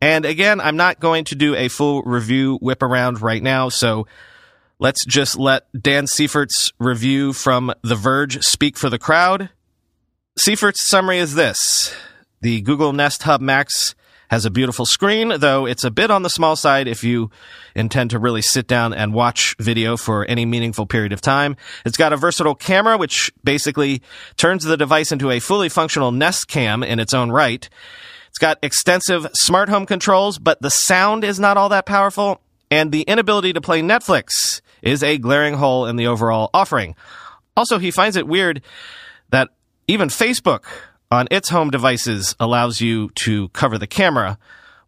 And 0.00 0.25
again, 0.25 0.59
I'm 0.59 0.79
not 0.79 1.00
going 1.00 1.25
to 1.25 1.35
do 1.35 1.55
a 1.55 1.69
full 1.69 2.00
review 2.00 2.57
whip 2.62 2.83
around 2.83 3.21
right 3.21 3.43
now, 3.43 3.69
so 3.69 4.07
Let's 4.83 5.05
just 5.05 5.39
let 5.39 5.67
Dan 5.79 6.07
Seifert's 6.07 6.73
review 6.79 7.35
from 7.35 7.71
The 7.83 7.95
Verge 7.95 8.43
speak 8.43 8.79
for 8.79 8.89
the 8.89 8.99
crowd. 8.99 9.51
Seifert's 10.39 10.89
summary 10.89 11.19
is 11.19 11.35
this. 11.35 11.95
The 12.41 12.63
Google 12.63 12.95
Nest 12.95 13.25
Hub 13.25 13.43
Max 13.43 13.95
has 14.31 14.47
a 14.47 14.51
beautiful 14.51 14.87
screen, 14.87 15.35
though 15.39 15.67
it's 15.67 15.85
a 15.85 15.91
bit 15.91 16.11
on 16.11 16.23
the 16.23 16.31
small 16.31 16.57
side 16.57 16.89
if 16.89 17.05
you 17.05 17.31
intend 17.75 18.09
to 18.13 18.19
really 18.19 18.41
sit 18.41 18.67
down 18.67 18.95
and 18.95 19.13
watch 19.13 19.55
video 19.59 19.99
for 19.99 20.25
any 20.25 20.47
meaningful 20.47 20.87
period 20.87 21.13
of 21.13 21.21
time. 21.21 21.59
It's 21.85 21.99
got 21.99 22.15
a 22.15 22.17
versatile 22.17 22.55
camera, 22.55 22.97
which 22.97 23.31
basically 23.45 24.01
turns 24.39 24.65
the 24.65 24.79
device 24.79 25.13
into 25.13 25.31
a 25.31 25.41
fully 25.41 25.69
functional 25.69 26.11
Nest 26.11 26.49
Cam 26.49 26.83
in 26.83 26.99
its 26.99 27.13
own 27.13 27.31
right. 27.31 27.69
It's 28.31 28.39
got 28.39 28.57
extensive 28.63 29.27
smart 29.35 29.69
home 29.69 29.85
controls, 29.85 30.39
but 30.39 30.63
the 30.63 30.71
sound 30.71 31.23
is 31.23 31.39
not 31.39 31.59
all 31.59 31.69
that 31.69 31.85
powerful, 31.85 32.41
and 32.71 32.93
the 32.93 33.03
inability 33.03 33.53
to 33.53 33.61
play 33.61 33.83
Netflix 33.83 34.63
is 34.83 35.03
a 35.03 35.19
glaring 35.19 35.55
hole 35.55 35.87
in 35.87 35.97
the 35.97 36.07
overall 36.07 36.51
offering. 36.55 36.95
Also, 37.57 37.79
he 37.79 37.91
finds 37.91 38.17
it 38.17 38.27
weird 38.27 38.63
that 39.31 39.49
even 39.87 40.09
Facebook 40.09 40.65
on 41.11 41.27
its 41.31 41.49
home 41.49 41.71
devices 41.71 42.35
allows 42.39 42.81
you 42.81 43.11
to 43.17 43.49
cover 43.49 43.79
the 43.79 43.87
camera 43.87 44.39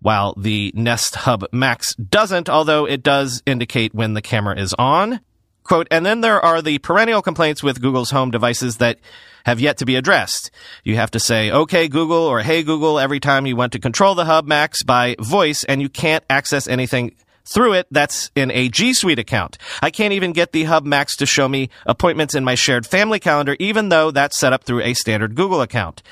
while 0.00 0.34
the 0.36 0.72
Nest 0.74 1.14
Hub 1.14 1.44
Max 1.52 1.94
doesn't, 1.94 2.48
although 2.48 2.86
it 2.86 3.02
does 3.02 3.42
indicate 3.46 3.94
when 3.94 4.14
the 4.14 4.22
camera 4.22 4.58
is 4.58 4.74
on. 4.78 5.20
Quote, 5.64 5.86
and 5.92 6.04
then 6.04 6.22
there 6.22 6.40
are 6.40 6.60
the 6.60 6.78
perennial 6.78 7.22
complaints 7.22 7.62
with 7.62 7.80
Google's 7.80 8.10
home 8.10 8.32
devices 8.32 8.78
that 8.78 8.98
have 9.46 9.60
yet 9.60 9.78
to 9.78 9.86
be 9.86 9.94
addressed. 9.94 10.50
You 10.82 10.96
have 10.96 11.12
to 11.12 11.20
say, 11.20 11.50
okay, 11.52 11.86
Google 11.86 12.18
or 12.18 12.40
hey, 12.40 12.64
Google 12.64 12.98
every 12.98 13.20
time 13.20 13.46
you 13.46 13.54
want 13.54 13.72
to 13.72 13.78
control 13.78 14.14
the 14.14 14.24
Hub 14.24 14.46
Max 14.46 14.82
by 14.82 15.14
voice 15.20 15.64
and 15.64 15.80
you 15.80 15.88
can't 15.88 16.24
access 16.28 16.66
anything 16.66 17.14
through 17.44 17.74
it, 17.74 17.86
that's 17.90 18.30
in 18.34 18.50
a 18.50 18.68
G 18.68 18.94
Suite 18.94 19.18
account. 19.18 19.58
I 19.82 19.90
can't 19.90 20.12
even 20.12 20.32
get 20.32 20.52
the 20.52 20.64
Hub 20.64 20.84
Max 20.84 21.16
to 21.16 21.26
show 21.26 21.48
me 21.48 21.70
appointments 21.86 22.34
in 22.34 22.44
my 22.44 22.54
shared 22.54 22.86
family 22.86 23.18
calendar, 23.18 23.56
even 23.58 23.88
though 23.88 24.10
that's 24.10 24.38
set 24.38 24.52
up 24.52 24.64
through 24.64 24.82
a 24.82 24.94
standard 24.94 25.34
Google 25.34 25.60
account. 25.60 26.02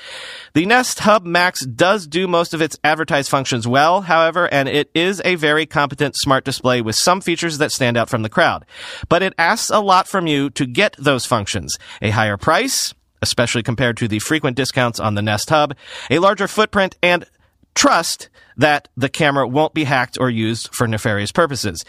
The 0.53 0.65
Nest 0.65 0.99
Hub 0.99 1.25
Max 1.25 1.65
does 1.65 2.07
do 2.07 2.27
most 2.27 2.53
of 2.53 2.61
its 2.61 2.77
advertised 2.83 3.29
functions 3.29 3.67
well, 3.67 4.01
however, 4.01 4.51
and 4.53 4.67
it 4.67 4.91
is 4.93 5.21
a 5.23 5.35
very 5.35 5.65
competent 5.65 6.15
smart 6.17 6.45
display 6.45 6.81
with 6.81 6.95
some 6.95 7.21
features 7.21 7.57
that 7.57 7.71
stand 7.71 7.97
out 7.97 8.09
from 8.09 8.23
the 8.23 8.29
crowd. 8.29 8.65
But 9.09 9.23
it 9.23 9.33
asks 9.37 9.69
a 9.69 9.79
lot 9.79 10.07
from 10.07 10.27
you 10.27 10.49
to 10.51 10.65
get 10.65 10.95
those 10.97 11.25
functions. 11.25 11.77
A 12.01 12.09
higher 12.09 12.37
price, 12.37 12.93
especially 13.21 13.63
compared 13.63 13.97
to 13.97 14.07
the 14.07 14.19
frequent 14.19 14.57
discounts 14.57 14.99
on 14.99 15.15
the 15.15 15.21
Nest 15.21 15.49
Hub, 15.49 15.75
a 16.09 16.19
larger 16.19 16.47
footprint, 16.47 16.95
and 17.01 17.25
trust 17.75 18.29
that 18.57 18.87
the 18.95 19.09
camera 19.09 19.47
won't 19.47 19.73
be 19.73 19.85
hacked 19.85 20.17
or 20.19 20.29
used 20.29 20.73
for 20.73 20.87
nefarious 20.87 21.31
purposes. 21.31 21.83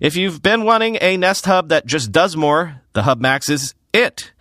If 0.00 0.16
you've 0.16 0.42
been 0.42 0.64
wanting 0.64 0.98
a 1.00 1.16
Nest 1.16 1.46
Hub 1.46 1.68
that 1.68 1.86
just 1.86 2.12
does 2.12 2.36
more, 2.36 2.82
the 2.92 3.02
Hub 3.02 3.20
Max 3.20 3.48
is 3.48 3.74
it. 3.92 4.32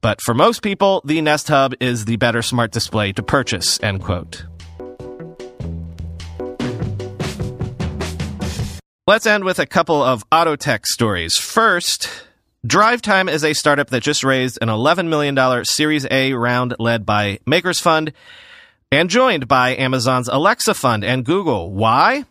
But 0.00 0.20
for 0.20 0.32
most 0.32 0.62
people, 0.62 1.02
the 1.04 1.20
Nest 1.20 1.48
Hub 1.48 1.74
is 1.80 2.04
the 2.04 2.16
better 2.16 2.42
smart 2.42 2.70
display 2.70 3.12
to 3.12 3.22
purchase, 3.22 3.82
end 3.82 4.02
quote. 4.02 4.44
Let's 9.06 9.26
end 9.26 9.44
with 9.44 9.58
a 9.58 9.66
couple 9.66 10.02
of 10.02 10.22
auto 10.30 10.54
tech 10.54 10.86
stories. 10.86 11.36
First, 11.36 12.10
DriveTime 12.66 13.30
is 13.30 13.42
a 13.42 13.54
startup 13.54 13.88
that 13.88 14.02
just 14.02 14.22
raised 14.22 14.58
an 14.60 14.68
$11 14.68 15.08
million 15.08 15.64
Series 15.64 16.06
A 16.10 16.34
round 16.34 16.74
led 16.78 17.06
by 17.06 17.38
Makers 17.46 17.80
Fund 17.80 18.12
and 18.90 19.10
joined 19.10 19.48
by 19.48 19.76
Amazon's 19.76 20.28
Alexa 20.28 20.74
Fund 20.74 21.04
and 21.04 21.24
Google. 21.24 21.72
Why? 21.72 22.24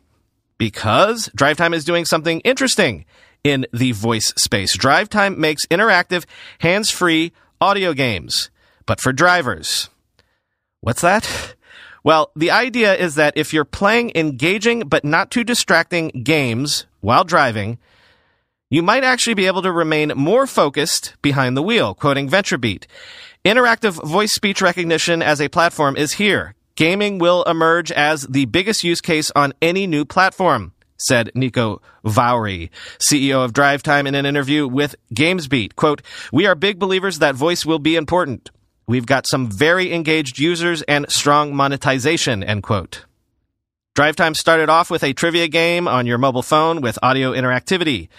Because 0.58 1.30
DriveTime 1.38 1.74
is 1.74 1.86
doing 1.86 2.06
something 2.06 2.40
interesting 2.42 3.06
in 3.44 3.66
the 3.72 3.92
voice 3.92 4.34
space. 4.36 4.76
DriveTime 4.76 5.38
makes 5.38 5.66
interactive, 5.68 6.26
hands-free 6.60 7.32
audio 7.62 7.94
games, 7.94 8.50
but 8.86 9.00
for 9.00 9.14
drivers. 9.14 9.90
What's 10.82 11.02
that? 11.02 11.56
Well, 12.04 12.32
the 12.36 12.52
idea 12.52 12.96
is 12.96 13.16
that 13.16 13.38
if 13.38 13.54
you're 13.54 13.66
playing 13.66 14.12
engaging 14.16 14.82
but 14.82 15.06
not 15.06 15.30
too 15.30 15.44
distracting 15.44 16.10
games 16.24 16.86
while 17.02 17.24
driving, 17.24 17.78
you 18.70 18.82
might 18.82 19.04
actually 19.04 19.34
be 19.34 19.48
able 19.48 19.62
to 19.62 19.72
remain 19.72 20.12
more 20.16 20.48
focused 20.48 21.16
behind 21.22 21.56
the 21.56 21.62
wheel, 21.62 21.94
quoting 21.94 22.30
VentureBeat. 22.30 22.86
Interactive 23.48 23.94
voice 24.06 24.34
speech 24.34 24.62
recognition 24.62 25.22
as 25.22 25.39
a 25.39 25.48
platform 25.48 25.96
is 25.96 26.12
here. 26.12 26.54
Gaming 26.75 27.18
will 27.18 27.44
emerge 27.44 27.94
as 27.94 28.24
the 28.24 28.44
biggest 28.44 28.84
use 28.84 29.00
case 29.00 29.32
on 29.38 29.54
any 29.62 29.88
new 29.88 30.04
platform, 30.04 30.74
said 30.98 31.32
Niko 31.34 31.80
Vuori, 32.04 32.70
CEO 33.00 33.46
of 33.46 33.54
DriveTime 33.54 34.06
in 34.06 34.16
an 34.16 34.25
interview 34.25 34.68
with 34.68 34.98
GamesBeat. 35.13 35.77
Quote, 35.77 36.01
We 36.34 36.46
are 36.46 36.56
big 36.56 36.77
believers 36.77 37.20
that 37.20 37.36
voice 37.36 37.66
will 37.66 37.80
be 37.80 37.96
important. 37.96 38.51
We've 38.86 39.06
got 39.06 39.25
some 39.25 39.50
very 39.50 39.94
engaged 39.94 40.39
users 40.39 40.82
and 40.82 41.10
strong 41.10 41.56
monetization, 41.56 42.44
end 42.44 42.63
quote. 42.63 43.06
DriveTime 43.98 44.38
started 44.38 44.70
off 44.70 44.92
with 44.92 45.04
a 45.04 45.12
trivia 45.12 45.48
game 45.48 45.88
on 45.88 46.06
your 46.06 46.20
mobile 46.20 46.44
phone 46.44 46.82
with 46.82 47.00
audio 47.01 47.32
interactivity. 47.32 48.10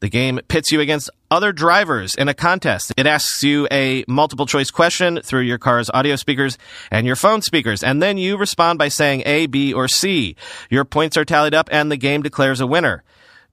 The 0.00 0.10
game 0.10 0.38
pits 0.48 0.70
you 0.70 0.78
against 0.78 1.08
other 1.30 1.52
drivers 1.52 2.14
in 2.14 2.28
a 2.28 2.34
contest. 2.34 2.92
It 2.98 3.06
asks 3.06 3.42
you 3.42 3.66
a 3.72 4.04
multiple 4.06 4.44
choice 4.44 4.70
question 4.70 5.22
through 5.22 5.40
your 5.40 5.56
car's 5.56 5.88
audio 5.94 6.16
speakers 6.16 6.58
and 6.90 7.06
your 7.06 7.16
phone 7.16 7.40
speakers, 7.40 7.82
and 7.82 8.02
then 8.02 8.18
you 8.18 8.36
respond 8.36 8.78
by 8.78 8.88
saying 8.88 9.22
A, 9.24 9.46
B, 9.46 9.72
or 9.72 9.88
C. 9.88 10.36
Your 10.68 10.84
points 10.84 11.16
are 11.16 11.24
tallied 11.24 11.54
up 11.54 11.70
and 11.72 11.90
the 11.90 11.96
game 11.96 12.20
declares 12.20 12.60
a 12.60 12.66
winner. 12.66 13.02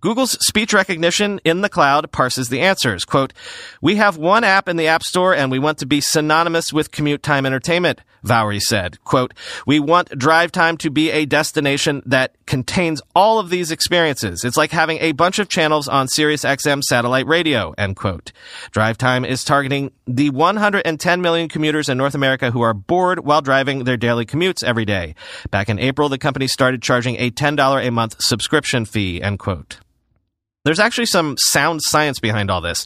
Google's 0.01 0.32
speech 0.46 0.72
recognition 0.72 1.41
in 1.44 1.60
the 1.60 1.68
cloud 1.68 2.10
parses 2.13 2.48
the 2.48 2.62
answers. 2.62 3.03
Quote, 3.03 3.34
We 3.82 3.98
have 3.98 4.15
one 4.15 4.46
app 4.46 4.70
in 4.70 4.77
the 4.77 4.88
App 4.88 5.03
Store 5.03 5.36
and 5.36 5.51
we 5.51 5.60
want 5.60 5.77
to 5.79 5.86
be 5.86 6.00
synonymous 6.00 6.72
with 6.72 6.91
commute 6.91 7.22
time 7.22 7.46
entertainment, 7.46 8.00
Vuori 8.24 8.62
said. 8.62 9.03
Quote, 9.03 9.34
We 9.68 9.82
want 9.82 10.18
drive 10.18 10.53
time 10.53 10.77
to 10.77 10.89
be 10.89 11.12
a 11.12 11.25
destination 11.25 12.01
that 12.06 12.34
contains 12.46 13.01
all 13.13 13.39
of 13.39 13.50
these 13.50 13.72
experiences. 13.72 14.46
It's 14.46 14.56
like 14.56 14.72
having 14.72 15.00
a 15.00 15.12
bunch 15.12 15.38
of 15.38 15.50
channels 15.50 15.89
on 15.89 16.08
Sirius 16.08 16.46
XM 16.46 16.82
satellite 16.82 17.27
radio, 17.27 17.74
end 17.77 17.98
quote. 17.98 18.32
Drive 18.72 18.98
time 18.98 19.25
is 19.25 19.44
targeting 19.44 19.91
the 20.08 20.29
110 20.29 21.22
million 21.22 21.50
commuters 21.50 21.89
in 21.89 21.98
North 21.98 22.15
America 22.15 22.51
who 22.51 22.62
are 22.62 22.74
bored 22.74 23.25
while 23.25 23.41
driving 23.41 23.84
their 23.84 23.98
daily 23.98 24.25
commutes 24.25 24.63
every 24.63 24.86
day. 24.86 25.13
Back 25.51 25.68
in 25.68 25.77
April, 25.77 26.08
the 26.08 26.18
company 26.18 26.48
started 26.48 26.82
charging 26.82 27.18
a 27.18 27.32
$10 27.32 27.86
a 27.86 27.91
month 27.91 28.15
subscription 28.20 28.86
fee, 28.86 29.22
end 29.22 29.39
quote. 29.39 29.79
There's 30.65 30.79
actually 30.79 31.05
some 31.05 31.37
sound 31.37 31.81
science 31.81 32.19
behind 32.19 32.51
all 32.51 32.61
this. 32.61 32.85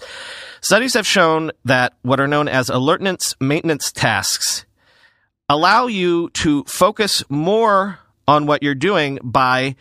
Studies 0.62 0.94
have 0.94 1.08
shown 1.08 1.52
that 1.66 1.94
what 2.04 2.20
are 2.20 2.28
known 2.28 2.48
as 2.48 2.70
alertness 2.70 3.36
maintenance 3.40 3.92
tasks 3.92 4.66
allow 5.50 5.88
you 5.88 6.30
to 6.30 6.64
focus 6.66 7.24
more 7.30 8.00
on 8.28 8.46
what 8.46 8.64
you're 8.64 8.76
doing 8.76 9.20
by 9.24 9.76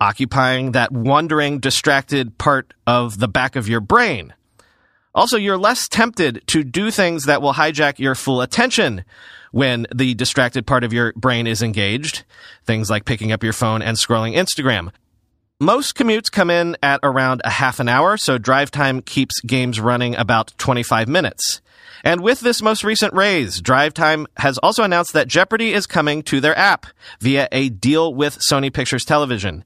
occupying 0.00 0.72
that 0.72 0.92
wandering, 0.92 1.58
distracted 1.58 2.38
part 2.38 2.72
of 2.86 3.18
the 3.18 3.28
back 3.28 3.56
of 3.56 3.68
your 3.68 3.80
brain. 3.80 4.32
Also, 5.14 5.36
you're 5.36 5.58
less 5.58 5.88
tempted 5.88 6.46
to 6.46 6.62
do 6.62 6.90
things 6.90 7.24
that 7.24 7.42
will 7.42 7.54
hijack 7.54 7.98
your 7.98 8.14
full 8.14 8.40
attention 8.40 9.04
when 9.50 9.86
the 9.92 10.14
distracted 10.14 10.66
part 10.66 10.84
of 10.84 10.92
your 10.92 11.12
brain 11.14 11.46
is 11.46 11.62
engaged. 11.62 12.24
Things 12.64 12.88
like 12.88 13.04
picking 13.04 13.32
up 13.32 13.42
your 13.42 13.52
phone 13.52 13.82
and 13.82 13.96
scrolling 13.96 14.36
Instagram. 14.36 14.92
Most 15.62 15.94
commutes 15.94 16.32
come 16.32 16.48
in 16.48 16.74
at 16.82 17.00
around 17.02 17.42
a 17.44 17.50
half 17.50 17.80
an 17.80 17.88
hour, 17.88 18.16
so 18.16 18.38
drive 18.38 18.70
time 18.70 19.02
keeps 19.02 19.42
games 19.42 19.78
running 19.78 20.16
about 20.16 20.54
25 20.56 21.06
minutes. 21.06 21.60
And 22.02 22.22
with 22.22 22.40
this 22.40 22.62
most 22.62 22.82
recent 22.82 23.12
raise, 23.12 23.60
Drive 23.60 23.92
Time 23.92 24.26
has 24.38 24.56
also 24.56 24.84
announced 24.84 25.12
that 25.12 25.28
Jeopardy 25.28 25.74
is 25.74 25.86
coming 25.86 26.22
to 26.22 26.40
their 26.40 26.56
app 26.56 26.86
via 27.20 27.46
a 27.52 27.68
deal 27.68 28.14
with 28.14 28.38
Sony 28.38 28.72
Pictures 28.72 29.04
Television. 29.04 29.62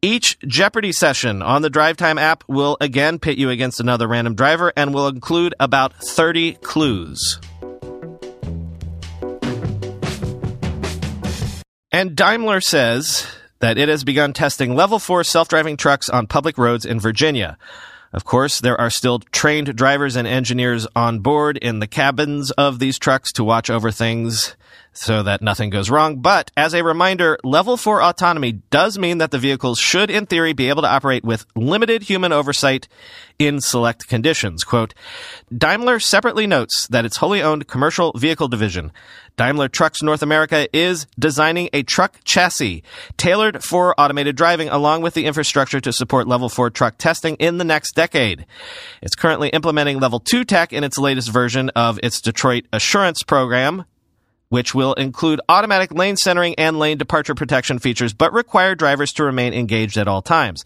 Each 0.00 0.38
Jeopardy 0.40 0.90
session 0.90 1.42
on 1.42 1.60
the 1.60 1.68
Drive 1.68 1.98
Time 1.98 2.16
app 2.16 2.42
will 2.48 2.78
again 2.80 3.18
pit 3.18 3.36
you 3.36 3.50
against 3.50 3.78
another 3.78 4.08
random 4.08 4.36
driver 4.36 4.72
and 4.74 4.94
will 4.94 5.06
include 5.06 5.54
about 5.60 5.92
30 5.96 6.54
clues. 6.62 7.38
And 11.92 12.16
Daimler 12.16 12.62
says 12.62 13.26
that 13.60 13.78
it 13.78 13.88
has 13.88 14.04
begun 14.04 14.32
testing 14.32 14.74
level 14.74 14.98
4 14.98 15.24
self-driving 15.24 15.76
trucks 15.76 16.08
on 16.08 16.26
public 16.26 16.58
roads 16.58 16.84
in 16.84 17.00
Virginia. 17.00 17.56
Of 18.12 18.24
course, 18.24 18.60
there 18.60 18.80
are 18.80 18.90
still 18.90 19.18
trained 19.18 19.74
drivers 19.76 20.16
and 20.16 20.26
engineers 20.26 20.86
on 20.94 21.20
board 21.20 21.56
in 21.58 21.80
the 21.80 21.86
cabins 21.86 22.50
of 22.52 22.78
these 22.78 22.98
trucks 22.98 23.32
to 23.32 23.44
watch 23.44 23.68
over 23.68 23.90
things 23.90 24.56
so 24.96 25.22
that 25.22 25.42
nothing 25.42 25.70
goes 25.70 25.90
wrong. 25.90 26.16
But 26.20 26.50
as 26.56 26.74
a 26.74 26.84
reminder, 26.84 27.38
level 27.44 27.76
four 27.76 28.02
autonomy 28.02 28.52
does 28.70 28.98
mean 28.98 29.18
that 29.18 29.30
the 29.30 29.38
vehicles 29.38 29.78
should, 29.78 30.10
in 30.10 30.26
theory, 30.26 30.52
be 30.52 30.68
able 30.68 30.82
to 30.82 30.88
operate 30.88 31.24
with 31.24 31.46
limited 31.54 32.04
human 32.04 32.32
oversight 32.32 32.88
in 33.38 33.60
select 33.60 34.08
conditions. 34.08 34.64
Quote, 34.64 34.94
Daimler 35.56 36.00
separately 36.00 36.46
notes 36.46 36.86
that 36.88 37.04
its 37.04 37.18
wholly 37.18 37.42
owned 37.42 37.66
commercial 37.66 38.12
vehicle 38.16 38.48
division, 38.48 38.92
Daimler 39.36 39.68
Trucks 39.68 40.02
North 40.02 40.22
America, 40.22 40.68
is 40.74 41.06
designing 41.18 41.68
a 41.72 41.82
truck 41.82 42.18
chassis 42.24 42.82
tailored 43.16 43.62
for 43.62 43.98
automated 44.00 44.36
driving 44.36 44.68
along 44.68 45.02
with 45.02 45.14
the 45.14 45.26
infrastructure 45.26 45.80
to 45.80 45.92
support 45.92 46.26
level 46.26 46.48
four 46.48 46.70
truck 46.70 46.96
testing 46.96 47.36
in 47.36 47.58
the 47.58 47.64
next 47.64 47.94
decade. 47.94 48.46
It's 49.02 49.14
currently 49.14 49.50
implementing 49.50 50.00
level 50.00 50.20
two 50.20 50.44
tech 50.44 50.72
in 50.72 50.84
its 50.84 50.98
latest 50.98 51.30
version 51.30 51.70
of 51.70 52.00
its 52.02 52.20
Detroit 52.20 52.64
Assurance 52.72 53.22
program, 53.22 53.84
which 54.48 54.74
will 54.74 54.94
include 54.94 55.40
automatic 55.48 55.92
lane 55.92 56.16
centering 56.16 56.54
and 56.56 56.78
lane 56.78 56.98
departure 56.98 57.34
protection 57.34 57.78
features, 57.78 58.12
but 58.12 58.32
require 58.32 58.74
drivers 58.74 59.12
to 59.12 59.24
remain 59.24 59.52
engaged 59.52 59.96
at 59.96 60.08
all 60.08 60.22
times. 60.22 60.64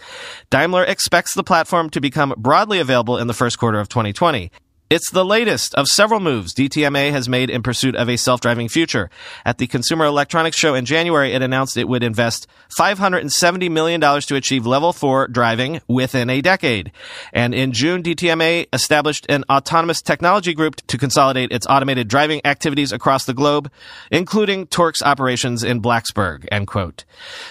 Daimler 0.50 0.84
expects 0.84 1.34
the 1.34 1.44
platform 1.44 1.90
to 1.90 2.00
become 2.00 2.34
broadly 2.36 2.80
available 2.80 3.18
in 3.18 3.26
the 3.26 3.34
first 3.34 3.58
quarter 3.58 3.80
of 3.80 3.88
2020. 3.88 4.50
It's 4.90 5.12
the 5.12 5.24
latest 5.24 5.72
of 5.76 5.86
several 5.86 6.18
moves 6.18 6.52
DTNA 6.52 7.12
has 7.12 7.28
made 7.28 7.48
in 7.48 7.62
pursuit 7.62 7.94
of 7.94 8.08
a 8.08 8.16
self-driving 8.16 8.68
future. 8.68 9.08
At 9.46 9.58
the 9.58 9.68
Consumer 9.68 10.04
Electronics 10.04 10.56
Show 10.56 10.74
in 10.74 10.84
January, 10.84 11.32
it 11.32 11.42
announced 11.42 11.76
it 11.76 11.86
would 11.86 12.02
invest 12.02 12.48
$570 12.76 13.70
million 13.70 14.00
to 14.00 14.34
achieve 14.34 14.66
level 14.66 14.92
4 14.92 15.28
driving 15.28 15.80
within 15.86 16.28
a 16.28 16.40
decade. 16.40 16.90
And 17.32 17.54
in 17.54 17.70
June, 17.70 18.02
DTNA 18.02 18.66
established 18.72 19.26
an 19.28 19.44
autonomous 19.48 20.02
technology 20.02 20.54
group 20.54 20.74
to 20.88 20.98
consolidate 20.98 21.52
its 21.52 21.68
automated 21.68 22.08
driving 22.08 22.40
activities 22.44 22.90
across 22.90 23.26
the 23.26 23.34
globe, 23.34 23.70
including 24.10 24.66
Torc's 24.66 25.02
operations 25.02 25.62
in 25.62 25.80
Blacksburg, 25.80 26.48
end 26.50 26.66
quote. 26.66 27.04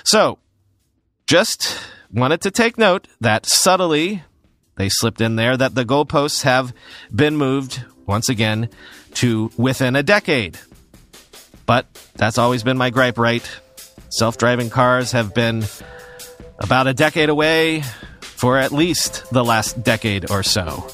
So, 0.04 0.39
just 1.25 1.80
wanted 2.12 2.41
to 2.41 2.52
take 2.52 2.78
note 2.78 3.08
that 3.21 3.45
subtly 3.45 4.23
they 4.79 4.87
slipped 4.87 5.19
in 5.19 5.35
there 5.35 5.57
that 5.57 5.75
the 5.75 5.83
goalposts 5.83 6.43
have 6.43 6.73
been 7.13 7.35
moved 7.35 7.83
once 8.05 8.29
again 8.29 8.69
to 9.15 9.51
within 9.57 9.97
a 9.97 10.01
decade. 10.01 10.57
But 11.65 11.85
that's 12.15 12.37
always 12.37 12.63
been 12.63 12.77
my 12.77 12.89
gripe, 12.89 13.17
right? 13.17 13.43
Self 14.07 14.37
driving 14.37 14.69
cars 14.69 15.11
have 15.11 15.33
been 15.33 15.65
about 16.59 16.87
a 16.87 16.93
decade 16.93 17.27
away 17.27 17.81
for 18.21 18.57
at 18.57 18.71
least 18.71 19.29
the 19.31 19.43
last 19.43 19.83
decade 19.83 20.31
or 20.31 20.43
so. 20.43 20.87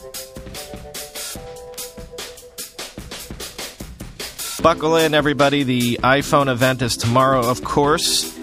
Buckle 4.63 4.95
in, 4.95 5.13
everybody. 5.13 5.61
The 5.61 5.99
iPhone 6.01 6.51
event 6.51 6.81
is 6.81 6.97
tomorrow, 6.97 7.47
of 7.47 7.63
course. 7.63 8.35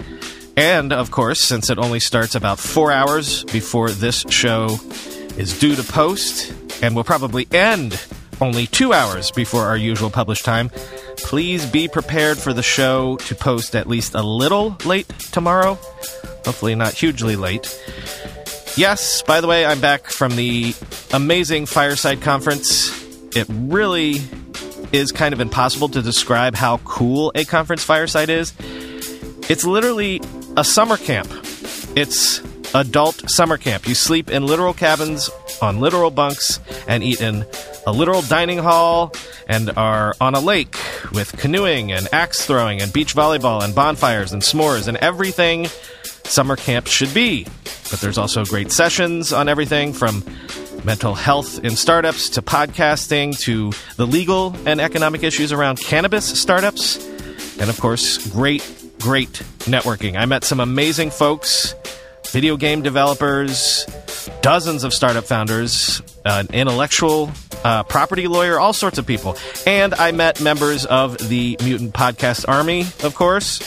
And, 0.56 0.92
of 0.92 1.10
course, 1.10 1.40
since 1.40 1.68
it 1.68 1.78
only 1.78 1.98
starts 1.98 2.36
about 2.36 2.60
four 2.60 2.92
hours 2.92 3.42
before 3.46 3.90
this 3.90 4.24
show 4.28 4.78
is 5.36 5.58
due 5.58 5.74
to 5.76 5.82
post 5.82 6.52
and 6.82 6.94
will 6.94 7.04
probably 7.04 7.46
end 7.52 8.00
only 8.40 8.66
two 8.66 8.92
hours 8.92 9.30
before 9.30 9.62
our 9.62 9.76
usual 9.76 10.10
publish 10.10 10.42
time. 10.42 10.70
Please 11.18 11.64
be 11.64 11.88
prepared 11.88 12.38
for 12.38 12.52
the 12.52 12.62
show 12.62 13.16
to 13.18 13.34
post 13.34 13.76
at 13.76 13.86
least 13.86 14.14
a 14.14 14.22
little 14.22 14.76
late 14.84 15.08
tomorrow. 15.30 15.74
Hopefully, 16.44 16.74
not 16.74 16.92
hugely 16.92 17.36
late. 17.36 17.78
Yes, 18.76 19.22
by 19.22 19.40
the 19.40 19.46
way, 19.46 19.64
I'm 19.64 19.80
back 19.80 20.06
from 20.06 20.34
the 20.34 20.74
amazing 21.12 21.66
Fireside 21.66 22.20
Conference. 22.20 22.90
It 23.36 23.46
really 23.48 24.20
is 24.92 25.12
kind 25.12 25.32
of 25.32 25.40
impossible 25.40 25.88
to 25.90 26.02
describe 26.02 26.54
how 26.54 26.78
cool 26.78 27.32
a 27.34 27.44
conference 27.44 27.84
fireside 27.84 28.28
is. 28.28 28.52
It's 29.48 29.64
literally 29.64 30.20
a 30.56 30.64
summer 30.64 30.96
camp. 30.96 31.28
It's 31.96 32.40
adult 32.74 33.30
summer 33.30 33.56
camp. 33.56 33.86
You 33.86 33.94
sleep 33.94 34.30
in 34.30 34.46
literal 34.46 34.74
cabins 34.74 35.30
on 35.60 35.80
literal 35.80 36.10
bunks 36.10 36.60
and 36.88 37.02
eat 37.02 37.20
in 37.20 37.44
a 37.86 37.92
literal 37.92 38.22
dining 38.22 38.58
hall 38.58 39.12
and 39.48 39.70
are 39.76 40.14
on 40.20 40.34
a 40.34 40.40
lake 40.40 40.76
with 41.12 41.36
canoeing 41.38 41.92
and 41.92 42.08
axe 42.12 42.46
throwing 42.46 42.80
and 42.80 42.92
beach 42.92 43.14
volleyball 43.14 43.62
and 43.62 43.74
bonfires 43.74 44.32
and 44.32 44.42
s'mores 44.42 44.88
and 44.88 44.96
everything 44.98 45.66
summer 46.24 46.56
camp 46.56 46.86
should 46.86 47.12
be. 47.12 47.44
But 47.90 48.00
there's 48.00 48.18
also 48.18 48.44
great 48.44 48.72
sessions 48.72 49.32
on 49.32 49.48
everything 49.48 49.92
from 49.92 50.24
mental 50.84 51.14
health 51.14 51.62
in 51.64 51.76
startups 51.76 52.30
to 52.30 52.42
podcasting 52.42 53.38
to 53.40 53.72
the 53.96 54.06
legal 54.06 54.56
and 54.66 54.80
economic 54.80 55.22
issues 55.22 55.52
around 55.52 55.80
cannabis 55.80 56.24
startups. 56.40 57.06
And 57.58 57.68
of 57.68 57.78
course, 57.80 58.26
great 58.28 58.62
great 59.02 59.42
networking. 59.66 60.16
I 60.16 60.26
met 60.26 60.44
some 60.44 60.60
amazing 60.60 61.10
folks, 61.10 61.74
video 62.32 62.56
game 62.56 62.80
developers, 62.80 63.86
dozens 64.40 64.84
of 64.84 64.94
startup 64.94 65.24
founders, 65.24 66.00
an 66.24 66.48
intellectual 66.54 67.30
uh, 67.62 67.82
property 67.84 68.26
lawyer, 68.26 68.58
all 68.58 68.72
sorts 68.72 68.96
of 68.96 69.06
people. 69.06 69.36
And 69.66 69.92
I 69.94 70.12
met 70.12 70.40
members 70.40 70.86
of 70.86 71.18
the 71.28 71.58
Mutant 71.62 71.92
Podcast 71.92 72.48
Army, 72.48 72.86
of 73.04 73.14
course. 73.14 73.60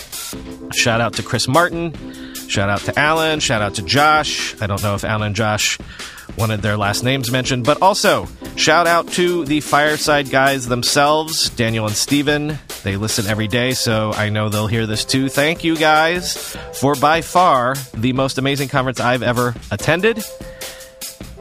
Shout 0.74 1.00
out 1.00 1.14
to 1.14 1.24
Chris 1.24 1.48
Martin. 1.48 1.94
Shout 2.48 2.70
out 2.70 2.80
to 2.82 3.00
Alan. 3.00 3.40
Shout 3.40 3.62
out 3.62 3.76
to 3.76 3.84
Josh. 3.84 4.60
I 4.60 4.68
don't 4.68 4.82
know 4.82 4.96
if 4.96 5.04
Alan 5.04 5.28
and 5.28 5.36
Josh 5.36 5.78
wanted 6.36 6.62
their 6.62 6.76
last 6.76 7.04
names 7.04 7.32
mentioned, 7.32 7.66
but 7.66 7.82
also 7.82 8.28
shout 8.56 8.88
out 8.88 9.08
to 9.10 9.46
the 9.46 9.62
Fireside 9.62 10.30
guys 10.32 10.68
themselves, 10.68 11.50
Daniel 11.52 11.86
and 11.86 11.96
Steven. 11.96 12.58
They 12.86 12.98
listen 12.98 13.26
every 13.26 13.48
day, 13.48 13.72
so 13.72 14.14
I 14.14 14.30
know 14.30 14.48
they'll 14.48 14.68
hear 14.68 14.86
this 14.86 15.06
too. 15.06 15.28
Thank 15.28 15.64
you 15.64 15.76
guys 15.76 16.56
for 16.80 16.94
by 16.94 17.22
far 17.22 17.74
the 17.96 18.14
most 18.14 18.38
amazing 18.38 18.70
conference 18.70 19.00
I've 19.00 19.24
ever 19.24 19.56
attended. 19.72 20.24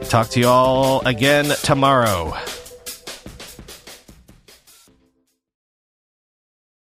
Talk 0.09 0.29
to 0.29 0.39
you 0.39 0.47
all 0.47 1.05
again 1.05 1.45
tomorrow. 1.61 2.35